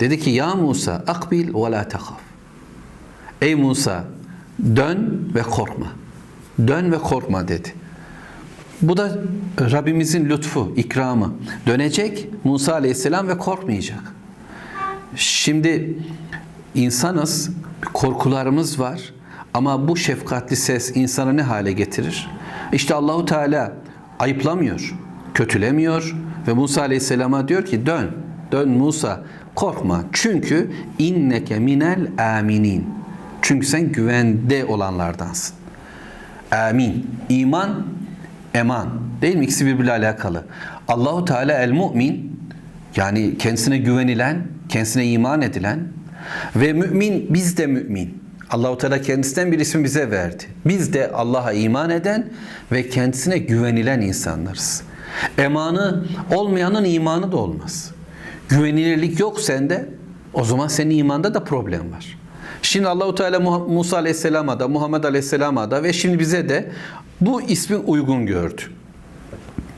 Dedi 0.00 0.20
ki 0.20 0.30
ya 0.30 0.54
Musa 0.54 1.04
akbil 1.06 1.54
ve 1.54 1.72
la 1.72 1.88
tahaf. 1.88 2.20
Ey 3.42 3.54
Musa 3.54 4.04
dön 4.76 5.30
ve 5.34 5.42
korkma. 5.42 5.86
Dön 6.66 6.92
ve 6.92 6.98
korkma 6.98 7.48
dedi. 7.48 7.74
Bu 8.82 8.96
da 8.96 9.18
Rabbimizin 9.60 10.28
lütfu, 10.28 10.72
ikramı. 10.76 11.32
Dönecek 11.66 12.28
Musa 12.44 12.72
Aleyhisselam 12.72 13.28
ve 13.28 13.38
korkmayacak. 13.38 14.00
Şimdi 15.16 15.98
insanız, 16.74 17.50
korkularımız 17.92 18.80
var 18.80 19.12
ama 19.54 19.88
bu 19.88 19.96
şefkatli 19.96 20.56
ses 20.56 20.96
insanı 20.96 21.36
ne 21.36 21.42
hale 21.42 21.72
getirir? 21.72 22.30
İşte 22.72 22.94
Allahu 22.94 23.24
Teala 23.24 23.72
ayıplamıyor, 24.18 24.94
kötülemiyor 25.34 26.16
ve 26.48 26.52
Musa 26.52 26.80
Aleyhisselam'a 26.80 27.48
diyor 27.48 27.64
ki 27.64 27.86
dön, 27.86 28.10
dön 28.52 28.68
Musa 28.68 29.24
korkma 29.54 30.04
çünkü 30.12 30.70
inneke 30.98 31.58
minel 31.58 32.10
aminin. 32.38 32.86
Çünkü 33.42 33.66
sen 33.66 33.92
güvende 33.92 34.64
olanlardansın. 34.64 35.56
Amin. 36.52 37.06
İman, 37.28 37.84
eman. 38.54 38.88
Değil 39.22 39.36
mi? 39.36 39.44
İkisi 39.44 39.66
birbiriyle 39.66 39.92
alakalı. 39.92 40.44
Allahu 40.88 41.24
Teala 41.24 41.52
el 41.52 41.72
mu'min 41.72 42.40
yani 42.96 43.38
kendisine 43.38 43.78
güvenilen, 43.78 44.46
kendisine 44.68 45.06
iman 45.06 45.42
edilen 45.42 45.80
ve 46.56 46.72
mümin 46.72 47.26
biz 47.34 47.56
de 47.56 47.66
mümin. 47.66 48.22
Allahu 48.50 48.78
Teala 48.78 49.02
kendisinden 49.02 49.52
bir 49.52 49.58
ismi 49.58 49.84
bize 49.84 50.10
verdi. 50.10 50.44
Biz 50.66 50.92
de 50.92 51.10
Allah'a 51.12 51.52
iman 51.52 51.90
eden 51.90 52.30
ve 52.72 52.88
kendisine 52.88 53.38
güvenilen 53.38 54.00
insanlarız. 54.00 54.82
Emanı 55.38 56.04
olmayanın 56.34 56.84
imanı 56.84 57.32
da 57.32 57.36
olmaz. 57.36 57.90
Güvenilirlik 58.48 59.20
yok 59.20 59.40
sende, 59.40 59.88
o 60.34 60.44
zaman 60.44 60.68
senin 60.68 60.98
imanda 60.98 61.34
da 61.34 61.44
problem 61.44 61.92
var. 61.92 62.18
Şimdi 62.62 62.88
Allahu 62.88 63.14
Teala 63.14 63.40
Musa 63.40 63.96
Aleyhisselam'a 63.96 64.60
da 64.60 64.68
Muhammed 64.68 65.04
Aleyhisselam'a 65.04 65.70
da 65.70 65.82
ve 65.82 65.92
şimdi 65.92 66.18
bize 66.18 66.48
de 66.48 66.72
bu 67.20 67.42
ismi 67.42 67.76
uygun 67.76 68.26
gördü. 68.26 68.62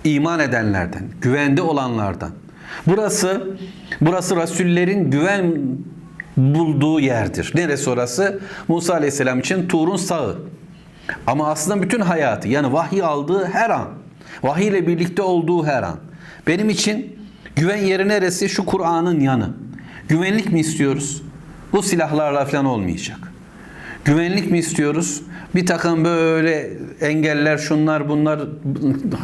İman 0.04 0.40
edenlerden, 0.40 1.02
güvende 1.20 1.62
olanlardan. 1.62 2.30
Burası 2.86 3.50
burası 4.00 4.36
rasullerin 4.36 5.10
güven 5.10 5.60
bulduğu 6.36 7.00
yerdir. 7.00 7.52
Neresi 7.54 7.90
orası? 7.90 8.40
Musa 8.68 8.94
Aleyhisselam 8.94 9.40
için 9.40 9.68
Tur'un 9.68 9.96
sağı. 9.96 10.38
Ama 11.26 11.48
aslında 11.48 11.82
bütün 11.82 12.00
hayatı 12.00 12.48
yani 12.48 12.72
vahiy 12.72 13.02
aldığı 13.02 13.44
her 13.44 13.70
an, 13.70 13.88
vahiy 14.42 14.68
ile 14.68 14.86
birlikte 14.86 15.22
olduğu 15.22 15.66
her 15.66 15.82
an. 15.82 15.96
Benim 16.46 16.70
için 16.70 17.18
güven 17.56 17.76
yeri 17.76 18.08
neresi? 18.08 18.48
Şu 18.48 18.66
Kur'an'ın 18.66 19.20
yanı. 19.20 19.50
Güvenlik 20.08 20.52
mi 20.52 20.60
istiyoruz? 20.60 21.22
Bu 21.72 21.82
silahlarla 21.82 22.44
falan 22.44 22.64
olmayacak. 22.64 23.18
Güvenlik 24.04 24.50
mi 24.50 24.58
istiyoruz? 24.58 25.22
Bir 25.54 25.66
takım 25.66 26.04
böyle 26.04 26.70
engeller, 27.00 27.58
şunlar, 27.58 28.08
bunlar, 28.08 28.40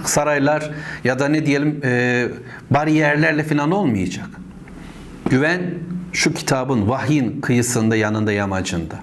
saraylar 0.04 0.70
ya 1.04 1.18
da 1.18 1.28
ne 1.28 1.46
diyelim 1.46 1.80
e, 1.85 2.26
bariyerlerle 2.70 3.44
falan 3.44 3.70
olmayacak. 3.70 4.26
Güven 5.30 5.61
şu 6.12 6.35
kitabın, 6.35 6.88
vahyin 6.88 7.40
kıyısında, 7.40 7.96
yanında, 7.96 8.32
yamacında. 8.32 8.94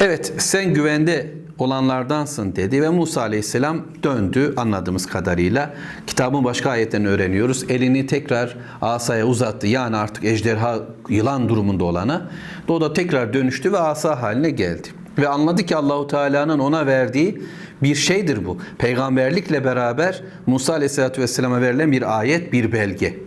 Evet, 0.00 0.32
sen 0.38 0.74
güvende 0.74 1.39
olanlardansın 1.60 2.56
dedi 2.56 2.82
ve 2.82 2.88
Musa 2.88 3.20
Aleyhisselam 3.20 3.84
döndü 4.02 4.54
anladığımız 4.56 5.06
kadarıyla. 5.06 5.74
Kitabın 6.06 6.44
başka 6.44 6.70
ayetlerini 6.70 7.08
öğreniyoruz. 7.08 7.70
Elini 7.70 8.06
tekrar 8.06 8.56
asaya 8.82 9.26
uzattı. 9.26 9.66
Yani 9.66 9.96
artık 9.96 10.24
ejderha 10.24 10.78
yılan 11.08 11.48
durumunda 11.48 11.84
olana. 11.84 12.30
O 12.68 12.80
da 12.80 12.92
tekrar 12.92 13.32
dönüştü 13.32 13.72
ve 13.72 13.78
asa 13.78 14.22
haline 14.22 14.50
geldi. 14.50 14.88
Ve 15.18 15.28
anladı 15.28 15.62
ki 15.62 15.76
Allahu 15.76 16.06
Teala'nın 16.06 16.58
ona 16.58 16.86
verdiği 16.86 17.42
bir 17.82 17.94
şeydir 17.94 18.46
bu. 18.46 18.58
Peygamberlikle 18.78 19.64
beraber 19.64 20.22
Musa 20.46 20.72
Aleyhisselatü 20.72 21.22
Vesselam'a 21.22 21.60
verilen 21.60 21.92
bir 21.92 22.18
ayet, 22.18 22.52
bir 22.52 22.72
belge. 22.72 23.18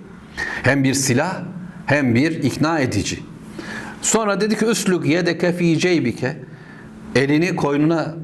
Hem 0.64 0.84
bir 0.84 0.94
silah 0.94 1.42
hem 1.86 2.16
bir 2.16 2.44
ikna 2.44 2.80
edici. 2.80 3.20
Sonra 4.02 4.42
dedi 4.42 4.58
ki 4.58 4.66
üslük 4.66 5.06
yedeke 5.06 5.54
fi 5.54 5.80
ceybike 5.80 6.38
elini 7.16 7.56
koynuna 7.56 8.16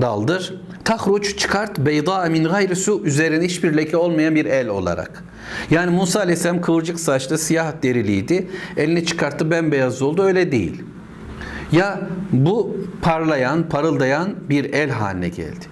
daldır. 0.00 0.54
Tahruç 0.84 1.38
çıkart 1.38 1.78
beyda 1.78 2.24
min 2.24 2.44
gayri 2.44 2.76
su 2.76 3.02
üzerine 3.04 3.44
hiçbir 3.44 3.76
leke 3.76 3.96
olmayan 3.96 4.34
bir 4.34 4.44
el 4.44 4.68
olarak. 4.68 5.24
Yani 5.70 5.90
Musa 5.90 6.20
Aleyhisselam 6.20 6.60
kıvırcık 6.60 7.00
saçlı 7.00 7.38
siyah 7.38 7.72
deriliydi. 7.82 8.48
Elini 8.76 9.04
çıkarttı 9.04 9.50
bembeyaz 9.50 10.02
oldu 10.02 10.22
öyle 10.22 10.52
değil. 10.52 10.82
Ya 11.72 12.00
bu 12.32 12.76
parlayan, 13.02 13.68
parıldayan 13.68 14.34
bir 14.48 14.64
el 14.64 14.90
haline 14.90 15.28
geldi. 15.28 15.64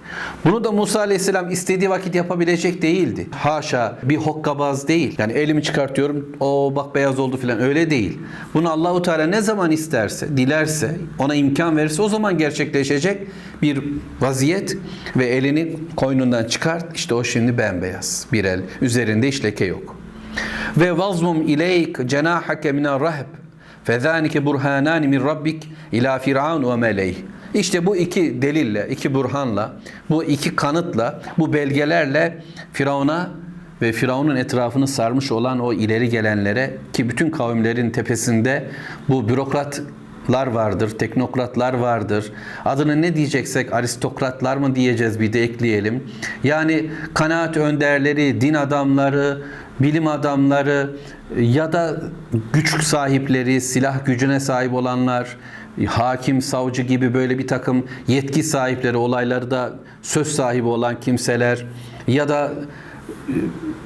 Bunu 0.45 0.63
da 0.63 0.71
Musa 0.71 0.99
Aleyhisselam 0.99 1.51
istediği 1.51 1.89
vakit 1.89 2.15
yapabilecek 2.15 2.81
değildi. 2.81 3.27
Haşa 3.31 3.97
bir 4.03 4.17
hokkabaz 4.17 4.87
değil. 4.87 5.15
Yani 5.17 5.33
elimi 5.33 5.63
çıkartıyorum, 5.63 6.35
o 6.39 6.73
bak 6.75 6.95
beyaz 6.95 7.19
oldu 7.19 7.37
falan 7.37 7.59
öyle 7.59 7.89
değil. 7.89 8.19
Bunu 8.53 8.71
Allahu 8.71 9.01
Teala 9.01 9.27
ne 9.27 9.41
zaman 9.41 9.71
isterse, 9.71 10.37
dilerse, 10.37 10.97
ona 11.19 11.35
imkan 11.35 11.77
verirse 11.77 12.01
o 12.01 12.09
zaman 12.09 12.37
gerçekleşecek 12.37 13.27
bir 13.61 13.83
vaziyet 14.21 14.77
ve 15.15 15.25
elini 15.25 15.75
koynundan 15.95 16.43
çıkart. 16.43 16.95
İşte 16.95 17.15
o 17.15 17.23
şimdi 17.23 17.57
bembeyaz 17.57 18.27
bir 18.31 18.45
el. 18.45 18.61
Üzerinde 18.81 19.27
hiç 19.27 19.43
leke 19.43 19.65
yok. 19.65 19.95
Ve 20.77 20.97
vazmum 20.97 21.41
ileyk 21.41 22.09
cenahake 22.09 22.71
minel 22.71 22.99
rahb 22.99 23.36
فَذَٰنِكَ 23.86 24.34
بُرْهَانَانِ 24.46 25.02
مِنْ 25.12 25.20
رَبِّكَ 25.30 25.60
اِلٰى 25.92 26.18
فِرْعَوْنُ 26.18 26.62
وَمَلَيْهِ 26.64 27.14
İşte 27.54 27.86
bu 27.86 27.96
iki 27.96 28.42
delille, 28.42 28.88
iki 28.90 29.14
burhanla, 29.14 29.72
bu 30.10 30.24
iki 30.24 30.56
kanıtla, 30.56 31.22
bu 31.38 31.52
belgelerle 31.52 32.42
Firavun'a 32.72 33.30
ve 33.82 33.92
Firavun'un 33.92 34.36
etrafını 34.36 34.88
sarmış 34.88 35.32
olan 35.32 35.58
o 35.58 35.72
ileri 35.72 36.08
gelenlere 36.08 36.76
ki 36.92 37.08
bütün 37.08 37.30
kavimlerin 37.30 37.90
tepesinde 37.90 38.68
bu 39.08 39.28
bürokratlar 40.27 40.47
vardır, 40.47 40.89
teknokratlar 40.89 41.73
vardır. 41.73 42.31
Adını 42.65 43.01
ne 43.01 43.15
diyeceksek 43.15 43.73
aristokratlar 43.73 44.57
mı 44.57 44.75
diyeceğiz 44.75 45.19
bir 45.19 45.33
de 45.33 45.43
ekleyelim. 45.43 46.03
Yani 46.43 46.89
kanaat 47.13 47.57
önderleri, 47.57 48.41
din 48.41 48.53
adamları, 48.53 49.41
bilim 49.79 50.07
adamları 50.07 50.95
ya 51.37 51.71
da 51.71 52.01
güç 52.53 52.83
sahipleri, 52.83 53.61
silah 53.61 54.05
gücüne 54.05 54.39
sahip 54.39 54.73
olanlar, 54.73 55.37
hakim, 55.87 56.41
savcı 56.41 56.81
gibi 56.81 57.13
böyle 57.13 57.37
bir 57.39 57.47
takım 57.47 57.85
yetki 58.07 58.43
sahipleri, 58.43 58.97
olayları 58.97 59.51
da 59.51 59.73
söz 60.01 60.27
sahibi 60.27 60.67
olan 60.67 60.99
kimseler 60.99 61.65
ya 62.07 62.27
da 62.27 62.51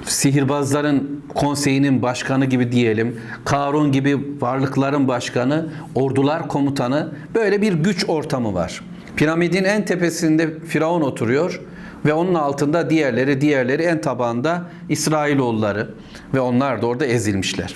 sihirbazların 0.06 1.24
konseyinin 1.36 2.02
başkanı 2.02 2.46
gibi 2.46 2.72
diyelim, 2.72 3.22
Karun 3.46 3.92
gibi 3.92 4.42
varlıkların 4.42 5.08
başkanı, 5.08 5.70
ordular 5.96 6.48
komutanı 6.48 7.12
böyle 7.36 7.62
bir 7.62 7.74
güç 7.74 8.06
ortamı 8.08 8.54
var. 8.54 8.82
Piramidin 9.16 9.64
en 9.64 9.86
tepesinde 9.86 10.60
Firavun 10.60 11.02
oturuyor 11.02 11.62
ve 12.06 12.14
onun 12.14 12.34
altında 12.34 12.90
diğerleri, 12.90 13.42
diğerleri 13.42 13.84
en 13.84 14.02
tabanda 14.02 14.66
İsrailoğulları 14.90 15.90
ve 16.34 16.40
onlar 16.40 16.82
da 16.82 16.88
orada 16.88 17.06
ezilmişler. 17.06 17.76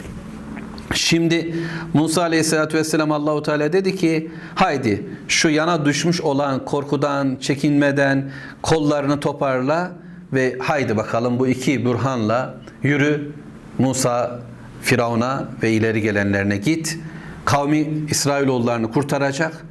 Şimdi 0.93 1.55
Musa 1.93 2.21
Aleyhisselatü 2.21 2.77
Vesselam 2.77 3.11
Allahu 3.11 3.43
Teala 3.43 3.73
dedi 3.73 3.95
ki 3.95 4.31
haydi 4.55 5.05
şu 5.27 5.49
yana 5.49 5.85
düşmüş 5.85 6.21
olan 6.21 6.65
korkudan, 6.65 7.37
çekinmeden 7.41 8.31
kollarını 8.61 9.19
toparla 9.19 9.91
ve 10.35 10.55
haydi 10.59 10.97
bakalım 10.97 11.39
bu 11.39 11.47
iki 11.47 11.85
burhanla 11.85 12.55
yürü 12.83 13.31
Musa 13.77 14.39
Firavun'a 14.81 15.49
ve 15.63 15.71
ileri 15.71 16.01
gelenlerine 16.01 16.57
git. 16.57 16.99
Kavmi 17.45 17.87
İsrailoğullarını 18.09 18.91
kurtaracak. 18.91 19.65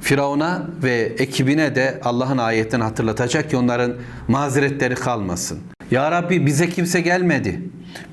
Firavun'a 0.00 0.62
ve 0.82 1.12
ekibine 1.18 1.74
de 1.74 2.00
Allah'ın 2.04 2.38
ayetini 2.38 2.82
hatırlatacak 2.82 3.50
ki 3.50 3.56
onların 3.56 3.92
mazeretleri 4.28 4.94
kalmasın. 4.94 5.58
Ya 5.90 6.10
Rabbi 6.10 6.46
bize 6.46 6.68
kimse 6.68 7.00
gelmedi. 7.00 7.62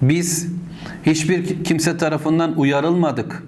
Biz 0.01 0.47
hiçbir 1.05 1.63
kimse 1.63 1.97
tarafından 1.97 2.59
uyarılmadık. 2.59 3.43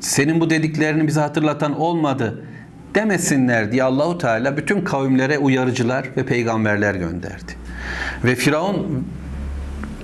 Senin 0.00 0.40
bu 0.40 0.50
dediklerini 0.50 1.06
bize 1.06 1.20
hatırlatan 1.20 1.80
olmadı 1.80 2.44
demesinler 2.94 3.72
diye 3.72 3.82
Allahu 3.82 4.18
Teala 4.18 4.56
bütün 4.56 4.84
kavimlere 4.84 5.38
uyarıcılar 5.38 6.08
ve 6.16 6.26
peygamberler 6.26 6.94
gönderdi. 6.94 7.67
Ve 8.24 8.34
Firavun 8.34 9.06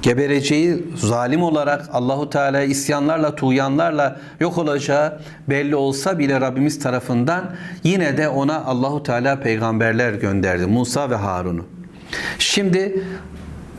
gebereceği 0.03 0.85
zalim 0.97 1.43
olarak 1.43 1.89
Allahu 1.93 2.31
Teala 2.31 2.63
isyanlarla, 2.63 3.35
tuğyanlarla 3.35 4.17
yok 4.41 4.59
olacağı 4.59 5.21
belli 5.49 5.77
olsa 5.77 6.19
bile 6.19 6.41
Rabbimiz 6.41 6.79
tarafından 6.79 7.51
yine 7.85 8.17
de 8.17 8.29
ona 8.29 8.65
Allahu 8.65 9.03
Teala 9.03 9.41
peygamberler 9.41 10.13
gönderdi. 10.13 10.67
Musa 10.67 11.11
ve 11.11 11.15
Harun'u. 11.15 11.65
Şimdi 12.39 13.05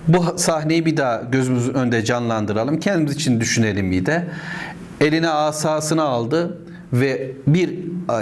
bu 0.07 0.23
sahneyi 0.37 0.85
bir 0.85 0.97
daha 0.97 1.21
gözümüzün 1.31 1.73
önünde 1.73 2.05
canlandıralım. 2.05 2.79
Kendimiz 2.79 3.15
için 3.15 3.39
düşünelim 3.39 3.91
bir 3.91 4.05
de. 4.05 4.27
Eline 5.01 5.29
asasını 5.29 6.03
aldı 6.03 6.57
ve 6.93 7.31
bir 7.47 7.69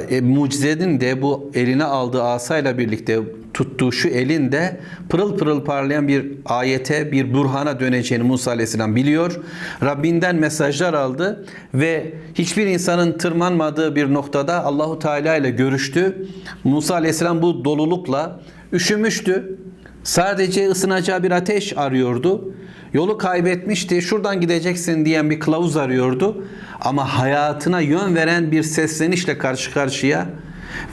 e, 0.09 0.21
mucizenin 0.21 1.01
de 1.01 1.21
bu 1.21 1.51
eline 1.53 1.83
aldığı 1.83 2.23
asayla 2.23 2.77
birlikte 2.77 3.19
tuttuğu 3.53 3.91
şu 3.91 4.07
elinde 4.07 4.79
pırıl 5.09 5.37
pırıl 5.37 5.65
parlayan 5.65 6.07
bir 6.07 6.31
ayete, 6.45 7.11
bir 7.11 7.33
burhana 7.33 7.79
döneceğini 7.79 8.23
Musa 8.23 8.51
Aleyhisselam 8.51 8.95
biliyor. 8.95 9.39
Rabbinden 9.83 10.35
mesajlar 10.35 10.93
aldı 10.93 11.45
ve 11.73 12.13
hiçbir 12.35 12.65
insanın 12.65 13.17
tırmanmadığı 13.17 13.95
bir 13.95 14.13
noktada 14.13 14.65
Allahu 14.65 14.99
Teala 14.99 15.35
ile 15.35 15.49
görüştü. 15.49 16.27
Musa 16.63 16.95
Aleyhisselam 16.95 17.41
bu 17.41 17.65
dolulukla 17.65 18.39
üşümüştü. 18.73 19.57
Sadece 20.03 20.67
ısınacağı 20.67 21.23
bir 21.23 21.31
ateş 21.31 21.77
arıyordu. 21.77 22.53
Yolu 22.93 23.17
kaybetmişti. 23.17 24.01
Şuradan 24.01 24.41
gideceksin 24.41 25.05
diyen 25.05 25.29
bir 25.29 25.39
kılavuz 25.39 25.77
arıyordu. 25.77 26.45
Ama 26.81 27.19
hayatına 27.19 27.79
yön 27.79 28.15
veren 28.15 28.51
bir 28.51 28.63
seslenişle 28.63 29.37
karşı 29.37 29.73
karşıya 29.73 30.29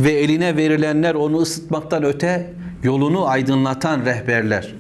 ve 0.00 0.12
eline 0.12 0.56
verilenler 0.56 1.14
onu 1.14 1.38
ısıtmaktan 1.38 2.04
öte 2.04 2.52
yolunu 2.82 3.28
aydınlatan 3.28 4.04
rehberler. 4.04 4.74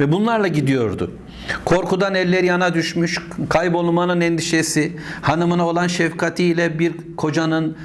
Ve 0.00 0.12
bunlarla 0.12 0.48
gidiyordu. 0.48 1.10
Korkudan 1.64 2.14
elleri 2.14 2.46
yana 2.46 2.74
düşmüş, 2.74 3.18
kaybolmanın 3.48 4.20
endişesi, 4.20 4.96
hanımına 5.22 5.66
olan 5.66 5.86
şefkatiyle 5.86 6.78
bir 6.78 6.92
kocanın 7.16 7.76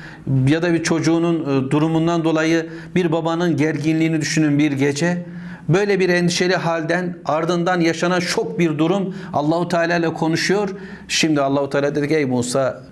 ya 0.48 0.62
da 0.62 0.74
bir 0.74 0.84
çocuğunun 0.84 1.68
e, 1.68 1.72
durumundan 1.72 2.24
dolayı 2.24 2.70
bir 2.96 3.12
babanın 3.12 3.58
gerginliğini 3.58 4.22
düşünün 4.22 4.60
bir 4.60 4.72
gece. 4.72 5.26
Böyle 5.70 6.00
bir 6.00 6.10
endişeli 6.10 6.56
halden 6.56 7.18
ardından 7.26 7.80
yaşanan 7.80 8.20
şok 8.20 8.60
bir 8.60 8.78
durum 8.78 9.16
Allahu 9.34 9.68
Teala 9.68 9.98
ile 9.98 10.14
konuşuyor. 10.14 10.70
Şimdi 11.08 11.42
Allahu 11.42 11.70
Teala 11.70 11.96
dedi 11.96 12.08
ki 12.08 12.16
ey 12.16 12.26
Musa 12.26 12.84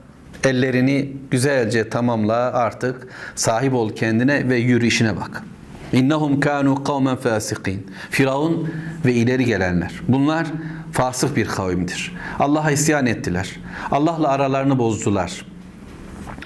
ellerini 0.44 1.14
güzelce 1.32 1.90
tamamla 1.90 2.36
artık 2.36 3.08
sahip 3.36 3.74
ol 3.74 3.96
kendine 3.96 4.50
ve 4.50 4.58
yürü 4.58 4.86
işine 4.86 5.18
bak. 5.18 5.44
İnnehum 5.94 6.40
kanu 6.40 6.84
kavmen 6.84 7.16
fasikin. 7.16 7.88
Firavun 8.10 8.74
ve 9.06 9.14
ileri 9.14 9.46
gelenler. 9.46 9.92
Bunlar 10.08 10.48
fasık 10.92 11.36
bir 11.36 11.46
kavimdir. 11.46 12.16
Allah'a 12.40 12.72
isyan 12.72 13.06
ettiler. 13.06 13.50
Allah'la 13.92 14.28
aralarını 14.28 14.80
bozdular. 14.80 15.46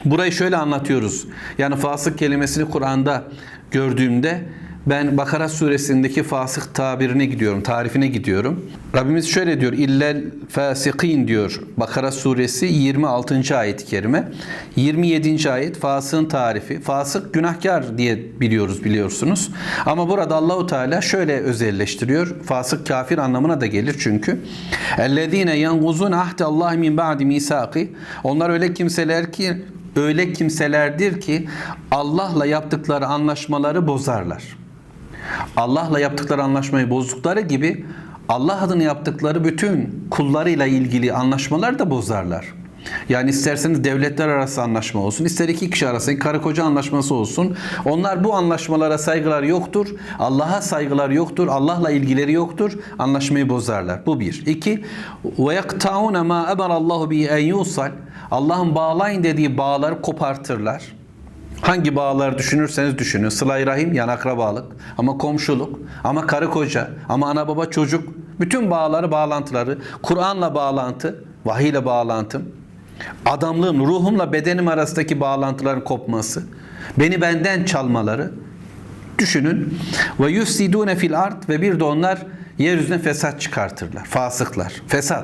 Burayı 0.05 0.31
şöyle 0.31 0.57
anlatıyoruz. 0.57 1.27
Yani 1.57 1.75
fasık 1.75 2.17
kelimesini 2.17 2.69
Kur'an'da 2.69 3.23
gördüğümde 3.71 4.43
ben 4.85 5.17
Bakara 5.17 5.49
suresindeki 5.49 6.23
fasık 6.23 6.75
tabirine 6.75 7.25
gidiyorum, 7.25 7.63
tarifine 7.63 8.07
gidiyorum. 8.07 8.65
Rabbimiz 8.95 9.29
şöyle 9.29 9.61
diyor, 9.61 9.73
illel 9.73 10.23
fasikin 10.49 11.27
diyor 11.27 11.59
Bakara 11.77 12.11
suresi 12.11 12.65
26. 12.65 13.57
ayet-i 13.57 13.85
kerime. 13.85 14.31
27. 14.75 15.51
ayet 15.51 15.79
fasığın 15.79 16.25
tarifi. 16.25 16.81
Fasık 16.81 17.33
günahkar 17.33 17.97
diye 17.97 18.39
biliyoruz 18.39 18.83
biliyorsunuz. 18.83 19.51
Ama 19.85 20.09
burada 20.09 20.35
Allahu 20.35 20.67
Teala 20.67 21.01
şöyle 21.01 21.39
özelleştiriyor. 21.39 22.41
Fasık 22.43 22.87
kafir 22.87 23.17
anlamına 23.17 23.61
da 23.61 23.65
gelir 23.65 23.95
çünkü. 23.99 24.39
Ellezine 24.97 25.57
yenguzun 25.57 26.11
ahde 26.11 26.45
Allah 26.45 26.71
min 26.71 26.97
ba'di 26.97 27.25
misaki. 27.25 27.93
Onlar 28.23 28.49
öyle 28.49 28.73
kimseler 28.73 29.31
ki 29.31 29.53
öyle 29.95 30.33
kimselerdir 30.33 31.21
ki 31.21 31.47
Allah'la 31.91 32.45
yaptıkları 32.45 33.07
anlaşmaları 33.07 33.87
bozarlar. 33.87 34.62
Allah'la 35.57 35.99
yaptıkları 35.99 36.43
anlaşmayı 36.43 36.89
bozdukları 36.89 37.41
gibi 37.41 37.85
Allah 38.29 38.61
adına 38.61 38.83
yaptıkları 38.83 39.43
bütün 39.43 40.07
kullarıyla 40.11 40.65
ilgili 40.65 41.13
anlaşmalar 41.13 41.79
da 41.79 41.89
bozarlar. 41.89 42.53
Yani 43.09 43.29
isterseniz 43.29 43.83
devletler 43.83 44.27
arası 44.27 44.61
anlaşma 44.61 45.01
olsun, 45.01 45.25
ister 45.25 45.49
iki 45.49 45.69
kişi 45.69 45.87
arasında 45.87 46.19
karı 46.19 46.41
koca 46.41 46.63
anlaşması 46.63 47.15
olsun. 47.15 47.55
Onlar 47.85 48.23
bu 48.23 48.33
anlaşmalara 48.33 48.97
saygılar 48.97 49.43
yoktur. 49.43 49.87
Allah'a 50.19 50.61
saygılar 50.61 51.09
yoktur. 51.09 51.47
Allah'la 51.47 51.91
ilgileri 51.91 52.31
yoktur. 52.31 52.77
Anlaşmayı 52.99 53.49
bozarlar. 53.49 54.05
Bu 54.05 54.19
bir. 54.19 54.45
İki, 54.45 54.83
yakta'une 55.37 56.21
ma 56.21 56.51
emarallahu 56.51 57.11
bi 57.11 57.23
en 57.23 57.37
yusal. 57.37 57.91
Allah'ın 58.31 58.75
bağlayın 58.75 59.23
dediği 59.23 59.57
bağları 59.57 60.01
kopartırlar. 60.01 61.02
Hangi 61.63 61.95
bağlar 61.95 62.37
düşünürseniz 62.37 62.97
düşünün. 62.97 63.29
Sıla-i 63.29 63.65
Rahim 63.65 63.93
yani 63.93 64.11
akrabalık 64.11 64.65
ama 64.97 65.17
komşuluk 65.17 65.79
ama 66.03 66.27
karı 66.27 66.49
koca 66.49 66.89
ama 67.09 67.29
ana 67.29 67.47
baba 67.47 67.65
çocuk 67.65 68.13
bütün 68.39 68.71
bağları 68.71 69.11
bağlantıları 69.11 69.77
Kur'an'la 70.01 70.55
bağlantı, 70.55 71.23
vahiy 71.45 71.69
ile 71.69 71.85
bağlantı, 71.85 72.41
adamlığım, 73.25 73.85
ruhumla 73.85 74.33
bedenim 74.33 74.67
arasındaki 74.67 75.19
bağlantıların 75.19 75.83
kopması, 75.83 76.43
beni 76.99 77.21
benden 77.21 77.65
çalmaları 77.65 78.31
düşünün. 79.19 79.79
Ve 80.19 80.31
yufsidune 80.31 80.95
fil 80.95 81.19
ard 81.19 81.49
ve 81.49 81.61
bir 81.61 81.79
de 81.79 81.83
onlar 81.83 82.19
yeryüzüne 82.57 82.99
fesat 82.99 83.41
çıkartırlar. 83.41 84.05
Fasıklar. 84.05 84.73
Fesat. 84.87 85.23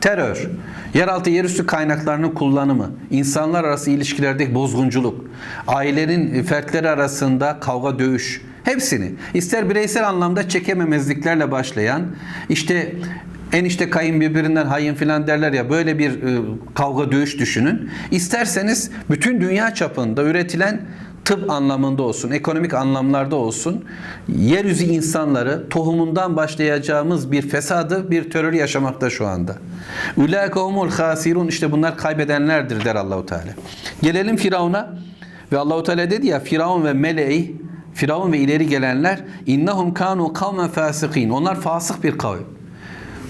Terör. 0.00 0.48
Yeraltı 0.94 1.30
yerüstü 1.30 1.66
kaynaklarının 1.66 2.30
kullanımı. 2.30 2.90
insanlar 3.10 3.64
arası 3.64 3.90
ilişkilerdeki 3.90 4.54
bozgunculuk. 4.54 5.24
Ailenin 5.66 6.42
fertleri 6.42 6.88
arasında 6.88 7.60
kavga 7.60 7.98
dövüş. 7.98 8.42
Hepsini 8.64 9.12
ister 9.34 9.70
bireysel 9.70 10.08
anlamda 10.08 10.48
çekememezliklerle 10.48 11.50
başlayan 11.50 12.02
işte 12.48 12.92
enişte 13.52 13.90
kayın 13.90 14.20
birbirinden 14.20 14.66
hayın 14.66 14.94
filan 14.94 15.26
derler 15.26 15.52
ya 15.52 15.70
böyle 15.70 15.98
bir 15.98 16.10
e, 16.10 16.40
kavga 16.74 17.12
dövüş 17.12 17.38
düşünün. 17.38 17.90
İsterseniz 18.10 18.90
bütün 19.10 19.40
dünya 19.40 19.74
çapında 19.74 20.22
üretilen 20.22 20.80
tıp 21.28 21.50
anlamında 21.50 22.02
olsun, 22.02 22.30
ekonomik 22.30 22.74
anlamlarda 22.74 23.36
olsun 23.36 23.84
yeryüzü 24.28 24.84
insanları 24.84 25.68
tohumundan 25.68 26.36
başlayacağımız 26.36 27.32
bir 27.32 27.42
fesadı, 27.42 28.10
bir 28.10 28.30
terör 28.30 28.52
yaşamakta 28.52 29.10
şu 29.10 29.26
anda. 29.26 29.56
Ulaike 30.16 30.60
humul 30.60 30.90
hasirun 30.90 31.48
işte 31.48 31.72
bunlar 31.72 31.96
kaybedenlerdir 31.96 32.84
der 32.84 32.94
Allahu 32.94 33.26
Teala. 33.26 33.54
Gelelim 34.02 34.36
Firavun'a 34.36 34.98
ve 35.52 35.58
Allahu 35.58 35.82
Teala 35.82 36.10
dedi 36.10 36.26
ya 36.26 36.40
Firavun 36.40 36.84
ve 36.84 36.92
meleği 36.92 37.56
Firavun 37.94 38.32
ve 38.32 38.38
ileri 38.38 38.66
gelenler 38.66 39.18
innahum 39.46 39.94
kanu 39.94 40.32
kavmen 40.32 40.68
fasikin. 40.68 41.30
Onlar 41.30 41.60
fasık 41.60 42.04
bir 42.04 42.18
kavim. 42.18 42.46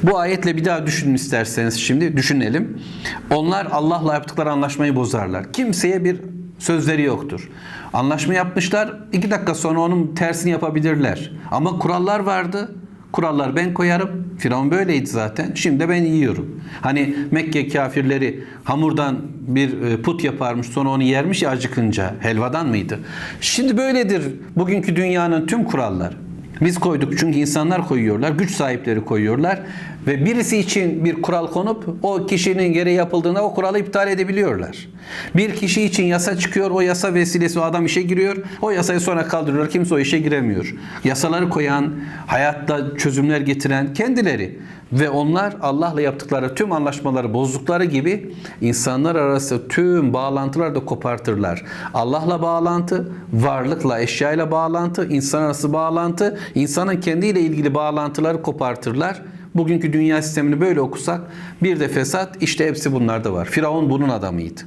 Bu 0.03 0.19
ayetle 0.19 0.57
bir 0.57 0.65
daha 0.65 0.87
düşünün 0.87 1.15
isterseniz 1.15 1.81
şimdi 1.81 2.17
düşünelim. 2.17 2.83
Onlar 3.31 3.67
Allah'la 3.67 4.15
yaptıkları 4.15 4.51
anlaşmayı 4.51 4.97
bozarlar. 4.97 5.53
Kimseye 5.53 6.05
bir 6.05 6.38
sözleri 6.59 7.03
yoktur. 7.03 7.49
Anlaşma 7.93 8.35
yapmışlar. 8.35 8.95
iki 9.13 9.31
dakika 9.31 9.55
sonra 9.55 9.81
onun 9.81 10.15
tersini 10.15 10.51
yapabilirler. 10.51 11.33
Ama 11.51 11.79
kurallar 11.79 12.21
vardı. 12.21 12.75
Kurallar 13.13 13.57
ben 13.57 13.75
koyarım. 13.75 14.35
Firavun 14.39 14.71
böyleydi 14.71 15.07
zaten. 15.07 15.53
Şimdi 15.55 15.89
ben 15.89 16.03
yiyorum. 16.03 16.61
Hani 16.81 17.17
Mekke 17.31 17.69
kafirleri 17.69 18.45
hamurdan 18.65 19.19
bir 19.41 19.83
e, 19.83 20.03
put 20.03 20.25
yaparmış 20.25 20.67
sonra 20.67 20.89
onu 20.89 21.03
yermiş 21.03 21.43
ya 21.43 21.51
acıkınca. 21.51 22.15
Helvadan 22.21 22.69
mıydı? 22.69 22.99
Şimdi 23.41 23.77
böyledir 23.77 24.23
bugünkü 24.57 24.97
dünyanın 24.97 25.47
tüm 25.47 25.65
kuralları. 25.65 26.15
Biz 26.61 26.79
koyduk 26.79 27.19
çünkü 27.19 27.39
insanlar 27.39 27.89
koyuyorlar, 27.89 28.31
güç 28.31 28.51
sahipleri 28.51 29.05
koyuyorlar 29.05 29.61
ve 30.09 30.25
birisi 30.25 30.59
için 30.59 31.05
bir 31.05 31.23
kural 31.23 31.47
konup 31.47 31.85
o 32.03 32.27
kişinin 32.27 32.73
gereği 32.73 32.97
yapıldığında 32.97 33.45
o 33.45 33.55
kuralı 33.55 33.79
iptal 33.79 34.09
edebiliyorlar. 34.09 34.89
Bir 35.37 35.57
kişi 35.57 35.83
için 35.83 36.05
yasa 36.05 36.39
çıkıyor, 36.39 36.71
o 36.71 36.81
yasa 36.81 37.15
vesilesi 37.15 37.61
o 37.61 37.63
adam 37.63 37.87
işe 37.87 38.03
giriyor, 38.03 38.37
o 38.63 38.71
yasayı 38.71 39.01
sonra 39.01 39.29
kaldırıyorlar, 39.29 39.71
kimse 39.71 39.95
o 39.95 39.99
işe 39.99 40.19
giremiyor. 40.19 40.75
Yasaları 41.05 41.49
koyan, 41.49 41.93
hayatta 42.27 42.97
çözümler 42.97 43.41
getiren 43.41 43.95
kendileri 43.95 44.59
ve 44.93 45.11
onlar 45.11 45.57
Allah'la 45.63 46.01
yaptıkları 46.01 46.55
tüm 46.55 46.73
anlaşmaları 46.73 47.35
bozdukları 47.35 47.85
gibi 47.85 48.35
insanlar 48.61 49.15
arası 49.15 49.69
tüm 49.69 50.13
bağlantıları 50.13 50.75
da 50.75 50.85
kopartırlar. 50.85 51.65
Allah'la 51.95 52.43
bağlantı, 52.43 53.13
varlıkla, 53.33 54.01
eşyayla 54.01 54.51
bağlantı, 54.51 55.09
insan 55.09 55.43
arası 55.43 55.73
bağlantı, 55.73 56.39
insanın 56.55 57.01
kendiyle 57.01 57.41
ilgili 57.41 57.75
bağlantıları 57.75 58.43
kopartırlar. 58.43 59.23
Bugünkü 59.59 59.93
dünya 59.93 60.23
sistemini 60.23 60.61
böyle 60.61 60.81
okusak 60.81 61.21
bir 61.63 61.81
de 61.81 61.89
fesat 61.89 62.43
işte 62.43 62.67
hepsi 62.67 62.93
bunlarda 62.93 63.33
var. 63.33 63.45
Firavun 63.45 63.91
bunun 63.91 64.09
adamıydı. 64.09 64.61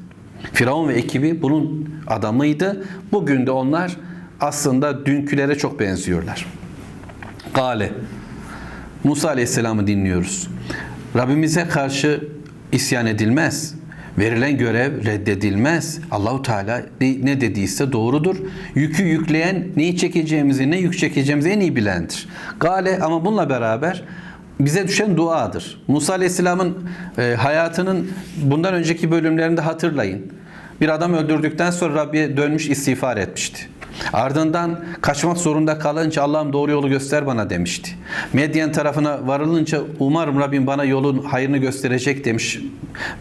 Firavun 0.54 0.88
ve 0.88 0.94
ekibi 0.94 1.42
bunun 1.42 1.96
adamıydı. 2.08 2.86
Bugün 3.12 3.46
de 3.46 3.52
onlar 3.52 3.98
aslında 4.40 5.06
dünkülere 5.06 5.58
çok 5.58 5.80
benziyorlar. 5.80 6.46
Gale. 7.54 7.92
Musa 9.04 9.30
Aleyhisselam'ı 9.30 9.88
dinliyoruz. 9.88 10.48
Rabbimize 11.16 11.68
karşı 11.68 12.28
isyan 12.72 13.06
edilmez. 13.06 13.76
Verilen 14.18 14.58
görev 14.58 15.06
reddedilmez. 15.06 16.00
Allahu 16.12 16.42
Teala 16.42 16.82
ne 17.02 17.42
dediyse 17.42 17.92
doğrudur. 17.92 18.36
Yükü 18.76 19.04
yükleyen 19.04 19.68
neyi 19.76 19.98
çekeceğimizi, 19.98 20.72
ne 20.72 20.78
yük 20.78 20.98
çekeceğimizi 20.98 21.50
en 21.50 21.60
iyi 21.60 21.76
bilendir. 21.76 22.28
Gale 22.60 23.00
ama 23.00 23.26
bununla 23.26 23.50
beraber 23.50 24.04
bize 24.66 24.88
düşen 24.88 25.18
duadır. 25.18 25.82
Musa 25.88 26.14
Aleyhisselam'ın 26.14 26.90
e, 27.18 27.36
hayatının 27.36 28.12
bundan 28.38 28.74
önceki 28.74 29.12
bölümlerinde 29.12 29.62
hatırlayın. 29.62 30.34
Bir 30.82 30.90
adam 30.90 31.14
öldürdükten 31.14 31.72
sonra 31.72 31.96
Rabbiye 31.96 32.38
dönmüş 32.38 32.70
istiğfar 32.70 33.18
etmişti. 33.18 33.68
Ardından 34.14 34.80
kaçmak 35.02 35.38
zorunda 35.38 35.80
kalınca 35.80 36.24
Allah'ım 36.24 36.54
doğru 36.54 36.72
yolu 36.72 36.90
göster 36.90 37.26
bana 37.26 37.50
demişti. 37.50 37.92
Medyen 38.34 38.72
tarafına 38.72 39.28
varılınca 39.28 39.82
umarım 40.00 40.40
Rabbim 40.40 40.68
bana 40.68 40.84
yolun 40.84 41.24
hayrını 41.24 41.58
gösterecek 41.58 42.26
demiş. 42.26 42.60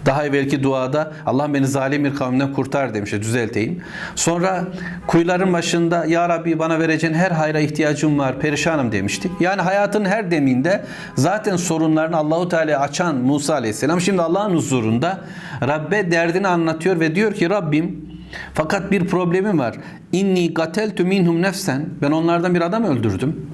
Daha 0.07 0.27
evvelki 0.27 0.63
duada 0.63 1.13
Allah'ım 1.27 1.55
beni 1.55 1.67
zalim 1.67 2.05
bir 2.05 2.15
kavimden 2.15 2.53
kurtar 2.53 2.95
demişti 2.95 3.23
düzelteyim. 3.23 3.83
Sonra 4.15 4.65
kuyuların 5.07 5.53
başında 5.53 6.05
Ya 6.05 6.29
Rabbi 6.29 6.59
bana 6.59 6.81
vereceğin 6.81 7.15
her 7.15 7.31
hayra 7.31 7.61
ihtiyacım 7.61 8.19
var 8.19 8.39
perişanım 8.39 8.93
demişti. 8.93 9.31
Yani 9.41 9.63
hayatın 9.63 10.05
her 10.05 10.31
deminde 10.31 10.85
zaten 11.15 11.57
sorunlarını 11.57 12.17
Allahu 12.17 12.49
Teala 12.49 12.81
açan 12.81 13.17
Musa 13.17 13.55
Aleyhisselam 13.55 14.01
şimdi 14.01 14.23
Allah'ın 14.23 14.55
huzurunda 14.55 15.21
Rabbe 15.69 16.11
derdini 16.11 16.49
anlatıyor 16.49 17.01
ve 17.01 17.15
diyor 17.15 17.35
ki 17.35 17.51
Rabbim 17.51 18.10
fakat 18.55 18.93
bir 18.93 19.07
problemim 19.07 19.59
var. 19.59 19.77
İnni 20.13 20.55
gateltu 20.55 21.05
minhum 21.05 21.43
nefsen. 21.43 21.89
Ben 22.03 22.11
onlardan 22.11 22.55
bir 22.55 22.61
adam 22.61 22.85
öldürdüm. 22.85 23.47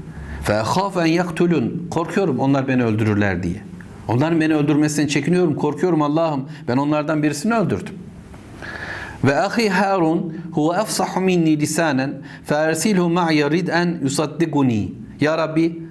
Fe 0.42 0.62
khaf 0.74 0.96
en 0.96 1.06
yaktulun. 1.06 1.86
Korkuyorum 1.90 2.38
onlar 2.38 2.68
beni 2.68 2.84
öldürürler 2.84 3.42
diye. 3.42 3.62
Onların 4.08 4.40
beni 4.40 4.54
öldürmesinden 4.54 5.06
çekiniyorum, 5.06 5.54
korkuyorum 5.56 6.02
Allah'ım. 6.02 6.48
Ben 6.68 6.76
onlardan 6.76 7.22
birisini 7.22 7.54
öldürdüm. 7.54 7.94
Ve 9.24 9.40
ahi 9.40 9.68
Harun 9.70 10.36
huve 10.52 10.80
efsahu 10.80 11.20
minni 11.20 11.60
lisanen 11.60 12.14
fe 12.44 12.54
ersilhu 12.54 13.08
ma'ya 13.08 13.50
rid'en 13.50 13.98
yusaddiguni. 14.02 14.92
Ya 15.20 15.38
Rabbi 15.38 15.82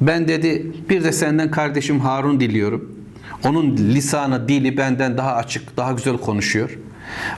ben 0.00 0.28
dedi 0.28 0.72
bir 0.90 1.04
de 1.04 1.12
senden 1.12 1.50
kardeşim 1.50 2.00
Harun 2.00 2.40
diliyorum. 2.40 2.94
Onun 3.44 3.76
lisanı, 3.76 4.48
dili 4.48 4.76
benden 4.76 5.18
daha 5.18 5.34
açık, 5.34 5.76
daha 5.76 5.92
güzel 5.92 6.16
konuşuyor. 6.16 6.78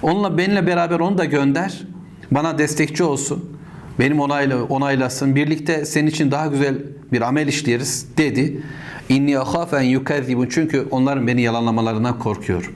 Onunla 0.02 0.38
benimle 0.38 0.66
beraber 0.66 1.00
onu 1.00 1.18
da 1.18 1.24
gönder. 1.24 1.82
Bana 2.30 2.58
destekçi 2.58 3.04
olsun. 3.04 3.56
Benim 3.98 4.20
onayla, 4.20 4.62
onaylasın. 4.62 5.36
Birlikte 5.36 5.84
senin 5.84 6.06
için 6.06 6.30
daha 6.30 6.46
güzel 6.46 6.74
bir 7.12 7.20
amel 7.20 7.48
işleriz 7.48 8.06
dedi. 8.16 8.62
İnni 9.08 9.38
ahafen 9.38 9.82
yukezzibun. 9.82 10.48
Çünkü 10.50 10.86
onların 10.90 11.26
beni 11.26 11.42
yalanlamalarından 11.42 12.18
korkuyorum. 12.18 12.72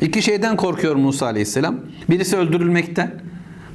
İki 0.00 0.22
şeyden 0.22 0.56
korkuyor 0.56 0.96
Musa 0.96 1.26
Aleyhisselam. 1.26 1.76
Birisi 2.10 2.36
öldürülmekten. 2.36 3.14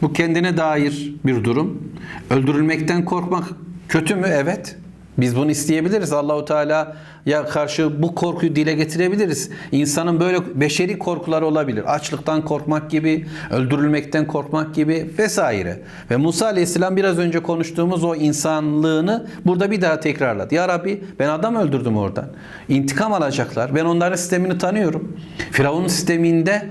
Bu 0.02 0.14
kendine 0.14 0.58
dair 0.58 1.14
bir 1.26 1.44
durum. 1.44 1.94
Öldürülmekten 2.30 3.06
korkmak 3.06 3.44
kötü 3.90 4.16
mü? 4.16 4.28
Evet. 4.30 4.78
Biz 5.18 5.36
bunu 5.36 5.52
isteyebiliriz. 5.52 6.14
Allahu 6.14 6.46
Teala 6.46 6.96
ya 7.26 7.46
karşı 7.46 8.02
bu 8.02 8.16
korkuyu 8.16 8.56
dile 8.56 8.74
getirebiliriz. 8.74 9.50
İnsanın 9.72 10.20
böyle 10.20 10.38
beşeri 10.56 11.00
korkuları 11.00 11.46
olabilir. 11.46 11.94
Açlıktan 11.96 12.46
korkmak 12.46 12.92
gibi, 12.92 13.26
öldürülmekten 13.52 14.28
korkmak 14.28 14.76
gibi 14.76 15.10
vesaire. 15.20 15.80
Ve 16.12 16.18
Musa 16.18 16.46
Aleyhisselam 16.46 16.96
biraz 16.98 17.20
önce 17.20 17.40
konuştuğumuz 17.40 18.04
o 18.04 18.16
insanlığını 18.16 19.28
burada 19.46 19.72
bir 19.72 19.82
daha 19.82 20.00
tekrarladı. 20.00 20.56
Ya 20.56 20.68
Rabbi 20.68 21.04
ben 21.20 21.30
adam 21.30 21.56
öldürdüm 21.56 21.98
oradan. 21.98 22.28
İntikam 22.70 23.14
alacaklar. 23.14 23.76
Ben 23.76 23.86
onların 23.86 24.16
sistemini 24.16 24.58
tanıyorum. 24.58 25.18
Firavun'un 25.52 25.88
sisteminde 25.88 26.70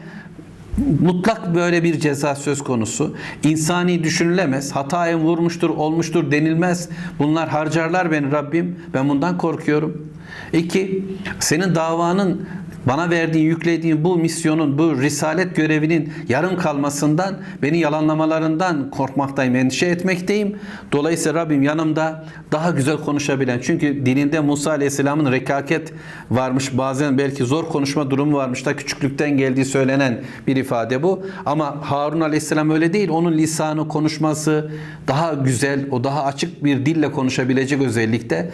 mutlak 1.01 1.55
böyle 1.55 1.83
bir 1.83 2.01
ceza 2.01 2.35
söz 2.35 2.65
konusu. 2.65 3.17
İnsani 3.45 4.05
düşünülemez. 4.05 4.73
Hataya 4.73 5.19
vurmuştur, 5.19 5.71
olmuştur 5.71 6.31
denilmez. 6.31 6.89
Bunlar 7.19 7.49
harcarlar 7.49 8.11
beni 8.11 8.33
Rabbim. 8.33 8.77
Ben 8.95 9.09
bundan 9.09 9.39
korkuyorum. 9.39 10.09
İki, 10.53 11.05
senin 11.41 11.75
davanın 11.75 12.49
bana 12.87 13.11
verdiğin, 13.11 13.45
yüklediğin 13.45 14.05
bu 14.05 14.17
misyonun, 14.17 14.79
bu 14.79 15.01
risalet 15.01 15.57
görevinin 15.57 16.13
yarım 16.29 16.57
kalmasından, 16.57 17.35
beni 17.63 17.79
yalanlamalarından 17.79 18.91
korkmaktayım, 18.91 19.57
endişe 19.57 19.87
etmekteyim. 19.87 20.57
Dolayısıyla 20.93 21.41
Rabbim 21.41 21.63
yanımda 21.63 22.25
daha 22.53 22.71
güzel 22.71 22.97
konuşabilen. 22.97 23.61
Çünkü 23.63 24.07
dilinde 24.07 24.41
Musa 24.41 24.71
Aleyhisselam'ın 24.71 25.33
rekaket 25.33 25.93
varmış. 26.31 26.79
Bazen 26.79 27.19
belki 27.19 27.45
zor 27.45 27.65
konuşma 27.65 28.11
durumu 28.11 28.37
varmış 28.37 28.67
da 28.67 28.77
küçüklükten 28.77 29.31
geldiği 29.31 29.65
söylenen 29.65 30.21
bir 30.47 30.57
ifade 30.57 31.03
bu. 31.03 31.27
Ama 31.47 31.77
Harun 31.83 32.21
Aleyhisselam 32.21 32.71
öyle 32.71 32.93
değil. 32.93 33.09
Onun 33.09 33.33
lisanı, 33.33 33.89
konuşması 33.89 34.71
daha 35.09 35.33
güzel, 35.33 35.87
o 35.91 36.05
daha 36.05 36.25
açık 36.25 36.65
bir 36.65 36.87
dille 36.87 37.13
konuşabilecek 37.13 37.83
özellikte. 37.83 38.51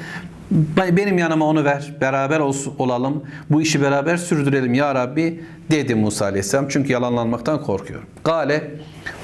Benim 0.77 1.19
yanıma 1.19 1.45
onu 1.45 1.65
ver. 1.65 1.95
Beraber 2.01 2.41
olalım. 2.79 3.23
Bu 3.51 3.63
işi 3.63 3.83
beraber 3.83 4.17
sürdürelim 4.17 4.75
ya 4.75 4.95
Rabbi 4.95 5.41
dedi 5.71 5.95
Musa 5.95 6.25
Aleyhisselam. 6.25 6.67
Çünkü 6.69 6.93
yalanlanmaktan 6.93 7.63
korkuyorum. 7.63 8.07
Gale 8.25 8.71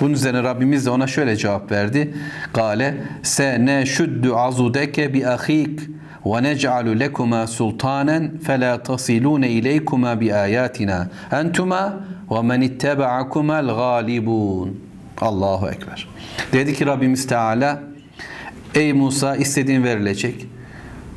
bunun 0.01 0.13
üzerine 0.13 0.43
Rabbimiz 0.43 0.87
de 0.87 0.91
ona 0.91 1.07
şöyle 1.07 1.37
cevap 1.37 1.71
verdi. 1.71 2.15
Gale 2.55 2.95
se 3.23 3.67
ne 3.67 3.87
şuddu 3.87 4.37
azudeke 4.37 5.15
bi 5.15 5.27
ahik 5.29 5.81
ve 6.27 6.43
nec'alu 6.43 7.01
lekuma 7.01 7.47
sultanen 7.47 8.39
fela 8.39 8.83
tasilune 8.83 9.51
ileykuma 9.51 10.21
bi 10.21 10.35
ayatina 10.35 11.09
entuma 11.33 12.01
ve 12.31 12.43
men 12.43 12.61
ittaba'akumal 12.61 13.67
galibun. 13.67 14.81
Allahu 15.21 15.69
Ekber. 15.69 16.09
Dedi 16.53 16.75
ki 16.75 16.87
Rabbimiz 16.87 17.27
Teala 17.27 17.83
Ey 18.75 18.93
Musa 18.93 19.37
istediğin 19.37 19.85
verilecek. 19.85 20.47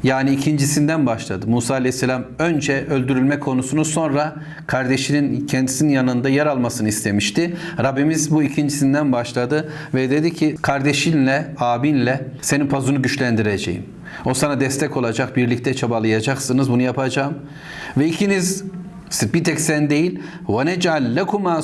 Yani 0.03 0.31
ikincisinden 0.31 1.05
başladı. 1.05 1.45
Musa 1.47 1.73
Aleyhisselam 1.73 2.23
önce 2.39 2.85
öldürülme 2.85 3.39
konusunu 3.39 3.85
sonra 3.85 4.35
kardeşinin 4.67 5.47
kendisinin 5.47 5.89
yanında 5.89 6.29
yer 6.29 6.45
almasını 6.45 6.87
istemişti. 6.87 7.57
Rabbimiz 7.83 8.31
bu 8.31 8.43
ikincisinden 8.43 9.11
başladı 9.11 9.71
ve 9.93 10.09
dedi 10.09 10.33
ki 10.33 10.55
kardeşinle, 10.61 11.53
abinle 11.57 12.25
senin 12.41 12.67
pazunu 12.67 13.01
güçlendireceğim. 13.01 13.83
O 14.25 14.33
sana 14.33 14.59
destek 14.59 14.97
olacak, 14.97 15.35
birlikte 15.35 15.73
çabalayacaksınız, 15.73 16.71
bunu 16.71 16.81
yapacağım. 16.81 17.33
Ve 17.97 18.07
ikiniz 18.07 18.63
bir 19.33 19.43
tek 19.43 19.59
sen 19.59 19.89
değil. 19.89 20.19
Ve 20.49 20.65
necal 20.65 21.15
lekuma. 21.15 21.61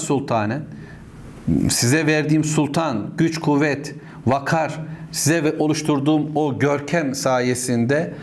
Size 1.70 2.08
verdiğim 2.08 2.44
sultan, 2.44 3.10
güç, 3.18 3.40
kuvvet, 3.40 3.96
vakar, 4.26 4.80
size 5.12 5.56
oluşturduğum 5.60 6.36
o 6.36 6.60
görkem 6.60 7.16
sayesinde 7.16 8.14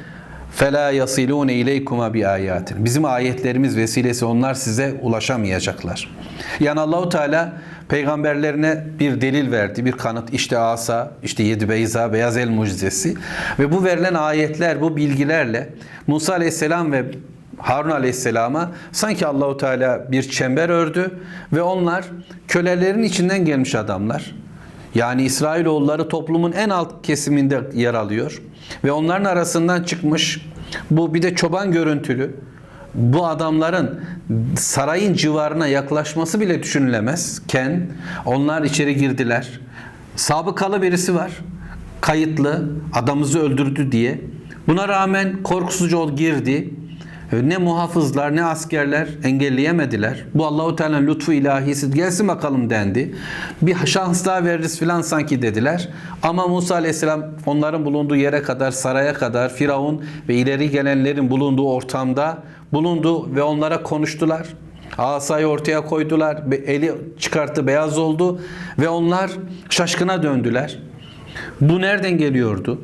fela 0.53 0.91
yasilune 0.91 1.55
ileykuma 1.55 2.15
bi 2.15 2.29
ayatin. 2.29 2.85
Bizim 2.85 3.05
ayetlerimiz 3.05 3.77
vesilesi 3.77 4.25
onlar 4.25 4.55
size 4.55 4.95
ulaşamayacaklar. 5.03 6.11
Yani 6.61 6.81
Allahu 6.81 7.09
Teala 7.09 7.53
peygamberlerine 7.89 8.85
bir 8.99 9.21
delil 9.21 9.53
verdi, 9.53 9.85
bir 9.85 9.93
kanıt. 9.93 10.35
İşte 10.35 10.59
asa, 10.59 11.13
işte 11.23 11.43
yedi 11.43 11.69
beyza, 11.69 12.13
beyaz 12.13 12.37
el 12.37 12.49
mucizesi 12.49 13.15
ve 13.59 13.73
bu 13.73 13.85
verilen 13.85 14.15
ayetler, 14.15 14.81
bu 14.81 14.97
bilgilerle 14.97 15.69
Musa 16.07 16.33
Aleyhisselam 16.33 16.93
ve 16.93 17.05
Harun 17.59 17.91
Aleyhisselam'a 17.91 18.71
sanki 18.93 19.27
Allahu 19.27 19.57
Teala 19.57 20.13
bir 20.13 20.23
çember 20.23 20.69
ördü 20.69 21.11
ve 21.53 21.63
onlar 21.63 22.05
kölelerin 22.49 23.03
içinden 23.03 23.45
gelmiş 23.45 23.75
adamlar. 23.75 24.35
Yani 24.95 25.23
İsrailoğulları 25.23 26.09
toplumun 26.09 26.53
en 26.53 26.69
alt 26.69 27.03
kesiminde 27.03 27.61
yer 27.75 27.95
alıyor. 27.95 28.43
Ve 28.85 28.93
onların 28.93 29.25
arasından 29.25 29.83
çıkmış 29.83 30.47
bu 30.91 31.15
bir 31.15 31.23
de 31.23 31.35
çoban 31.35 31.73
görüntülü 31.73 32.37
bu 32.95 33.27
adamların 33.27 34.01
sarayın 34.57 35.15
civarına 35.15 35.67
yaklaşması 35.67 36.41
bile 36.41 36.63
düşünülemezken 36.63 37.87
onlar 38.27 38.63
içeri 38.63 38.97
girdiler. 38.97 39.61
Sabıkalı 40.17 40.83
birisi 40.83 41.15
var. 41.15 41.31
Kayıtlı 42.01 42.71
adamımızı 42.93 43.41
öldürdü 43.41 43.93
diye. 43.93 44.21
Buna 44.69 44.89
rağmen 44.89 45.43
korkusuzca 45.43 45.97
o 45.97 46.17
girdi. 46.17 46.75
Ne 47.33 47.59
muhafızlar 47.59 48.37
ne 48.37 48.45
askerler 48.45 49.09
engelleyemediler. 49.25 50.25
Bu 50.35 50.47
Allahu 50.47 50.77
Teala'nın 50.77 51.07
lütfu 51.07 51.33
ilahisi 51.33 51.91
gelsin 51.91 52.29
bakalım 52.29 52.71
dendi. 52.71 53.15
Bir 53.63 53.77
şans 53.87 54.27
daha 54.27 54.45
veririz 54.45 54.79
filan 54.79 55.03
sanki 55.03 55.43
dediler. 55.43 55.89
Ama 56.23 56.47
Musa 56.47 56.75
Aleyhisselam 56.75 57.25
onların 57.47 57.85
bulunduğu 57.85 58.17
yere 58.17 58.43
kadar 58.43 58.71
saraya 58.71 59.15
kadar 59.15 59.55
Firavun 59.55 60.05
ve 60.29 60.35
ileri 60.35 60.71
gelenlerin 60.71 61.31
bulunduğu 61.31 61.69
ortamda 61.69 62.39
bulundu 62.73 63.35
ve 63.35 63.43
onlara 63.43 63.83
konuştular. 63.83 64.47
Asayı 64.99 65.47
ortaya 65.47 65.85
koydular. 65.85 66.43
Eli 66.67 66.93
çıkarttı 67.19 67.67
beyaz 67.67 67.99
oldu 67.99 68.41
ve 68.79 68.89
onlar 68.89 69.31
şaşkına 69.71 70.23
döndüler. 70.23 70.79
Bu 71.61 71.81
nereden 71.81 72.19
geliyordu? 72.19 72.81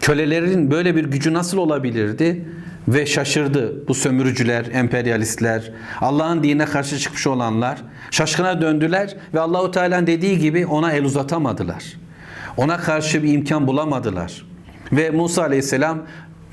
Kölelerin 0.00 0.70
böyle 0.70 0.96
bir 0.96 1.04
gücü 1.04 1.32
nasıl 1.32 1.58
olabilirdi? 1.58 2.44
Ve 2.88 3.06
şaşırdı 3.06 3.88
bu 3.88 3.94
sömürücüler, 3.94 4.66
emperyalistler, 4.72 5.72
Allah'ın 6.00 6.42
dinine 6.42 6.64
karşı 6.64 6.98
çıkmış 6.98 7.26
olanlar 7.26 7.82
şaşkına 8.10 8.62
döndüler 8.62 9.16
ve 9.34 9.40
Allahu 9.40 9.70
Teala'nın 9.70 10.06
dediği 10.06 10.38
gibi 10.38 10.66
ona 10.66 10.92
el 10.92 11.04
uzatamadılar. 11.04 11.84
Ona 12.56 12.76
karşı 12.76 13.22
bir 13.22 13.32
imkan 13.32 13.66
bulamadılar. 13.66 14.46
Ve 14.92 15.10
Musa 15.10 15.42
Aleyhisselam 15.42 15.98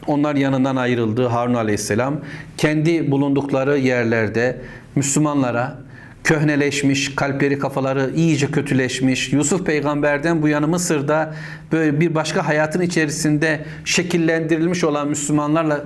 onlar 0.08 0.36
yanından 0.36 0.76
ayrıldı. 0.76 1.26
Harun 1.26 1.54
Aleyhisselam 1.54 2.20
kendi 2.58 3.12
bulundukları 3.12 3.78
yerlerde 3.78 4.62
Müslümanlara 4.96 5.78
köhneleşmiş, 6.24 7.16
kalpleri 7.16 7.60
kafaları 7.60 8.12
iyice 8.16 8.52
kötüleşmiş. 8.52 9.34
Yusuf 9.34 9.66
peygamberden 9.66 10.42
bu 10.42 10.48
yana 10.48 10.68
Mısır'da 10.68 11.34
böyle 11.72 12.00
bir 12.00 12.16
başka 12.16 12.48
hayatın 12.48 12.82
içerisinde 12.82 13.66
şekillendirilmiş 13.86 14.84
olan 14.84 15.08
Müslümanlarla 15.08 15.84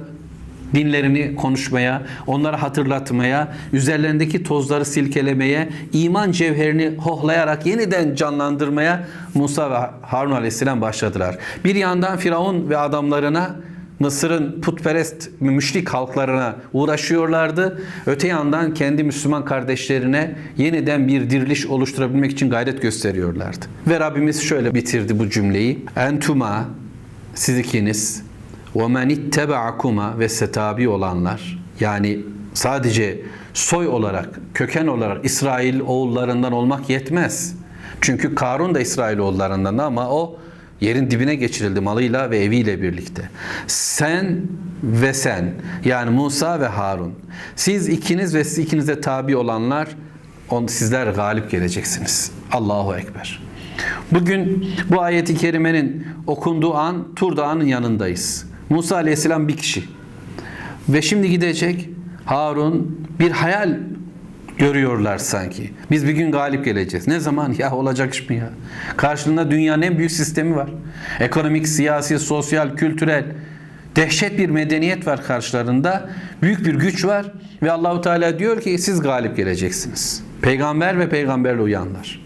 dinlerini 0.76 1.36
konuşmaya, 1.36 2.02
onlara 2.28 2.62
hatırlatmaya, 2.62 3.54
üzerlerindeki 3.74 4.44
tozları 4.44 4.86
silkelemeye, 4.86 5.70
iman 5.94 6.32
cevherini 6.32 6.98
hohlayarak 6.98 7.66
yeniden 7.66 8.16
canlandırmaya 8.16 9.08
Musa 9.34 9.72
ve 9.72 9.78
Harun 10.02 10.32
aleyhisselam 10.32 10.82
başladılar. 10.82 11.38
Bir 11.66 11.76
yandan 11.76 12.18
Firavun 12.18 12.70
ve 12.70 12.78
adamlarına 12.78 13.56
Mısır'ın 14.00 14.62
putperest 14.62 15.30
müşrik 15.40 15.90
halklarına 15.90 16.56
uğraşıyorlardı. 16.74 17.82
Öte 18.06 18.28
yandan 18.28 18.74
kendi 18.74 19.04
Müslüman 19.04 19.46
kardeşlerine 19.46 20.36
yeniden 20.58 21.08
bir 21.08 21.30
diriliş 21.30 21.66
oluşturabilmek 21.66 22.32
için 22.32 22.50
gayret 22.50 22.82
gösteriyorlardı. 22.82 23.66
Ve 23.88 24.00
Rabbimiz 24.00 24.44
şöyle 24.44 24.74
bitirdi 24.74 25.20
bu 25.20 25.30
cümleyi. 25.30 25.86
Entuma 25.96 26.66
siz 27.36 27.60
ikiniz 27.60 28.25
وَمَنِ 28.75 29.31
اتَّبَعَكُمَا 29.31 30.19
ve 30.19 30.29
setabi 30.29 30.89
olanlar 30.89 31.59
yani 31.81 32.19
sadece 32.55 33.23
soy 33.55 33.89
olarak, 33.89 34.41
köken 34.55 34.87
olarak 34.87 35.25
İsrail 35.25 35.81
oğullarından 35.81 36.53
olmak 36.53 36.91
yetmez. 36.91 37.57
Çünkü 38.01 38.35
Karun 38.35 38.75
da 38.75 38.81
İsrail 38.81 39.19
oğullarından 39.19 39.79
ama 39.79 40.11
o 40.11 40.39
yerin 40.81 41.11
dibine 41.11 41.35
geçirildi 41.35 41.81
malıyla 41.81 42.31
ve 42.31 42.39
eviyle 42.39 42.83
birlikte. 42.83 43.31
Sen 43.67 44.43
ve 44.83 45.15
sen 45.15 45.55
yani 45.85 46.11
Musa 46.11 46.61
ve 46.61 46.67
Harun 46.67 47.15
siz 47.57 47.89
ikiniz 47.89 48.35
ve 48.35 48.45
siz 48.45 48.59
ikinize 48.59 49.01
tabi 49.01 49.37
olanlar 49.37 49.89
on, 50.51 50.67
sizler 50.67 51.07
galip 51.07 51.51
geleceksiniz. 51.51 52.33
Allahu 52.53 52.97
Ekber. 52.97 53.43
Bugün 54.13 54.67
bu 54.91 55.01
ayeti 55.01 55.37
kerimenin 55.37 56.07
okunduğu 56.27 56.75
an 56.75 57.15
Tur 57.17 57.37
Dağı'nın 57.37 57.67
yanındayız. 57.67 58.47
Musa 58.70 58.96
Aleyhisselam 58.96 59.48
bir 59.48 59.58
kişi. 59.58 59.84
Ve 60.90 61.02
şimdi 61.02 61.30
gidecek 61.30 61.90
Harun 62.26 63.08
bir 63.20 63.32
hayal 63.32 63.78
görüyorlar 64.58 65.18
sanki. 65.18 65.72
Biz 65.92 66.08
bir 66.08 66.12
gün 66.12 66.32
galip 66.32 66.66
geleceğiz. 66.66 67.08
Ne 67.08 67.20
zaman? 67.20 67.56
Ya 67.58 67.72
olacak 67.72 68.14
iş 68.14 68.30
mi 68.30 68.36
ya? 68.36 68.50
Karşılığında 68.98 69.52
dünyanın 69.52 69.82
en 69.82 69.98
büyük 69.98 70.12
sistemi 70.12 70.56
var. 70.56 70.70
Ekonomik, 71.20 71.68
siyasi, 71.68 72.20
sosyal, 72.20 72.76
kültürel 72.76 73.26
dehşet 73.96 74.40
bir 74.40 74.50
medeniyet 74.50 75.08
var 75.08 75.24
karşılarında. 75.24 76.10
Büyük 76.42 76.66
bir 76.66 76.76
güç 76.76 77.06
var 77.06 77.32
ve 77.64 77.72
Allahu 77.72 78.02
Teala 78.02 78.40
diyor 78.40 78.62
ki 78.62 78.78
siz 78.78 79.02
galip 79.02 79.38
geleceksiniz. 79.38 80.24
Peygamber 80.42 81.00
ve 81.00 81.10
peygamberle 81.10 81.62
uyanlar. 81.62 82.22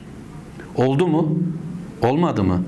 Oldu 0.75 1.07
mu? 1.07 1.39
Olmadı 2.01 2.43
mı? 2.43 2.63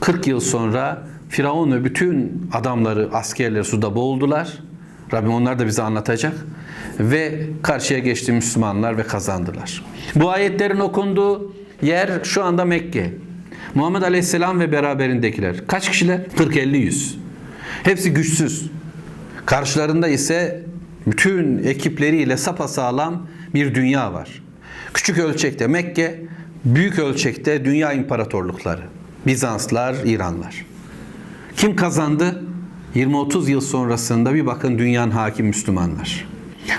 40 0.00 0.26
yıl 0.26 0.40
sonra 0.40 1.02
Firavun 1.34 1.72
ve 1.72 1.84
bütün 1.84 2.42
adamları, 2.52 3.08
askerleri 3.12 3.64
suda 3.64 3.94
boğuldular. 3.94 4.58
Rabbim 5.12 5.32
onlar 5.32 5.58
da 5.58 5.66
bize 5.66 5.82
anlatacak. 5.82 6.32
Ve 7.00 7.46
karşıya 7.62 7.98
geçti 7.98 8.32
Müslümanlar 8.32 8.98
ve 8.98 9.02
kazandılar. 9.02 9.84
Bu 10.14 10.30
ayetlerin 10.30 10.80
okunduğu 10.80 11.54
yer 11.82 12.10
şu 12.24 12.44
anda 12.44 12.64
Mekke. 12.64 13.12
Muhammed 13.74 14.02
Aleyhisselam 14.02 14.60
ve 14.60 14.72
beraberindekiler. 14.72 15.66
Kaç 15.66 15.90
kişiler? 15.90 16.20
40-50-100. 16.38 17.14
Hepsi 17.82 18.12
güçsüz. 18.12 18.70
Karşılarında 19.46 20.08
ise 20.08 20.62
bütün 21.06 21.64
ekipleriyle 21.64 22.36
sapasağlam 22.36 23.26
bir 23.54 23.74
dünya 23.74 24.12
var. 24.12 24.42
Küçük 24.94 25.18
ölçekte 25.18 25.66
Mekke, 25.66 26.20
büyük 26.64 26.98
ölçekte 26.98 27.64
dünya 27.64 27.92
imparatorlukları. 27.92 28.82
Bizanslar, 29.26 29.96
İranlar. 30.04 30.73
Kim 31.56 31.76
kazandı? 31.76 32.42
20-30 32.94 33.50
yıl 33.50 33.60
sonrasında 33.60 34.34
bir 34.34 34.46
bakın 34.46 34.78
dünyanın 34.78 35.10
hakim 35.10 35.46
Müslümanlar. 35.46 36.28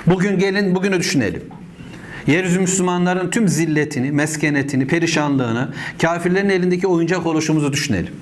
Bugün 0.08 0.40
gelin 0.40 0.76
bugünü 0.76 1.00
düşünelim. 1.00 1.44
Yeryüzü 2.28 2.60
Müslümanların 2.60 3.30
tüm 3.30 3.48
zilletini, 3.48 4.12
meskenetini, 4.12 4.88
perişanlığını, 4.88 5.74
kafirlerin 6.02 6.50
elindeki 6.50 6.88
oyuncak 6.88 7.26
oluşumuzu 7.26 7.74
düşünelim. 7.74 8.14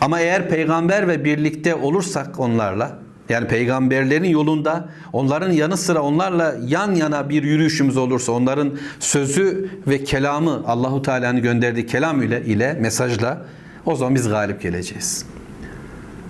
Ama 0.00 0.20
eğer 0.20 0.48
peygamber 0.48 1.08
ve 1.08 1.24
birlikte 1.24 1.74
olursak 1.74 2.40
onlarla, 2.40 2.98
yani 3.28 3.48
peygamberlerin 3.48 4.28
yolunda, 4.28 4.88
onların 5.12 5.52
yanı 5.52 5.76
sıra 5.76 6.02
onlarla 6.02 6.56
yan 6.66 6.94
yana 6.94 7.28
bir 7.28 7.42
yürüyüşümüz 7.42 7.96
olursa, 7.96 8.32
onların 8.32 8.72
sözü 9.00 9.70
ve 9.86 10.04
kelamı, 10.04 10.62
Allahu 10.66 11.02
Teala'nın 11.02 11.42
gönderdiği 11.42 11.86
kelam 11.86 12.22
ile, 12.22 12.44
ile 12.44 12.72
mesajla 12.80 13.46
o 13.86 13.96
zaman 13.96 14.14
biz 14.14 14.28
galip 14.28 14.62
geleceğiz. 14.62 15.33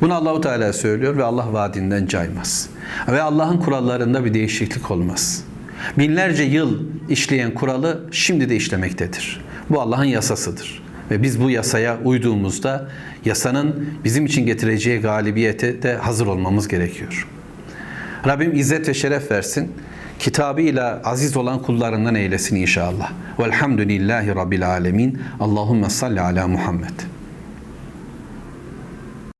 Bunu 0.05 0.15
Allahu 0.15 0.41
Teala 0.41 0.73
söylüyor 0.73 1.17
ve 1.17 1.25
Allah 1.25 1.53
vaadinden 1.53 2.07
caymaz. 2.07 2.69
Ve 3.09 3.23
Allah'ın 3.23 3.59
kurallarında 3.59 4.25
bir 4.25 4.35
değişiklik 4.35 4.91
olmaz. 4.91 5.45
Binlerce 5.99 6.43
yıl 6.43 6.81
işleyen 7.09 7.55
kuralı 7.55 8.05
şimdi 8.11 8.49
de 8.49 8.57
işlemektedir. 8.57 9.41
Bu 9.71 9.81
Allah'ın 9.81 10.05
yasasıdır. 10.05 10.83
Ve 11.11 11.23
biz 11.23 11.41
bu 11.41 11.51
yasaya 11.51 11.99
uyduğumuzda 12.05 12.89
yasanın 13.25 13.89
bizim 14.05 14.27
için 14.27 14.47
getireceği 14.47 15.01
galibiyete 15.01 15.83
de 15.83 15.95
hazır 15.95 16.27
olmamız 16.27 16.69
gerekiyor. 16.69 17.29
Rabbim 18.27 18.57
izzet 18.57 18.89
ve 18.89 18.95
şeref 18.95 19.31
versin. 19.31 19.73
Kitabıyla 20.19 21.01
aziz 21.05 21.37
olan 21.37 21.63
kullarından 21.63 22.15
eylesin 22.15 22.57
inşallah. 22.57 23.13
Velhamdülillahi 23.39 24.35
Rabbil 24.35 24.69
alemin. 24.69 25.19
Allahümme 25.41 25.91
salli 25.91 26.21
ala 26.21 26.49
Muhammed. 26.49 27.14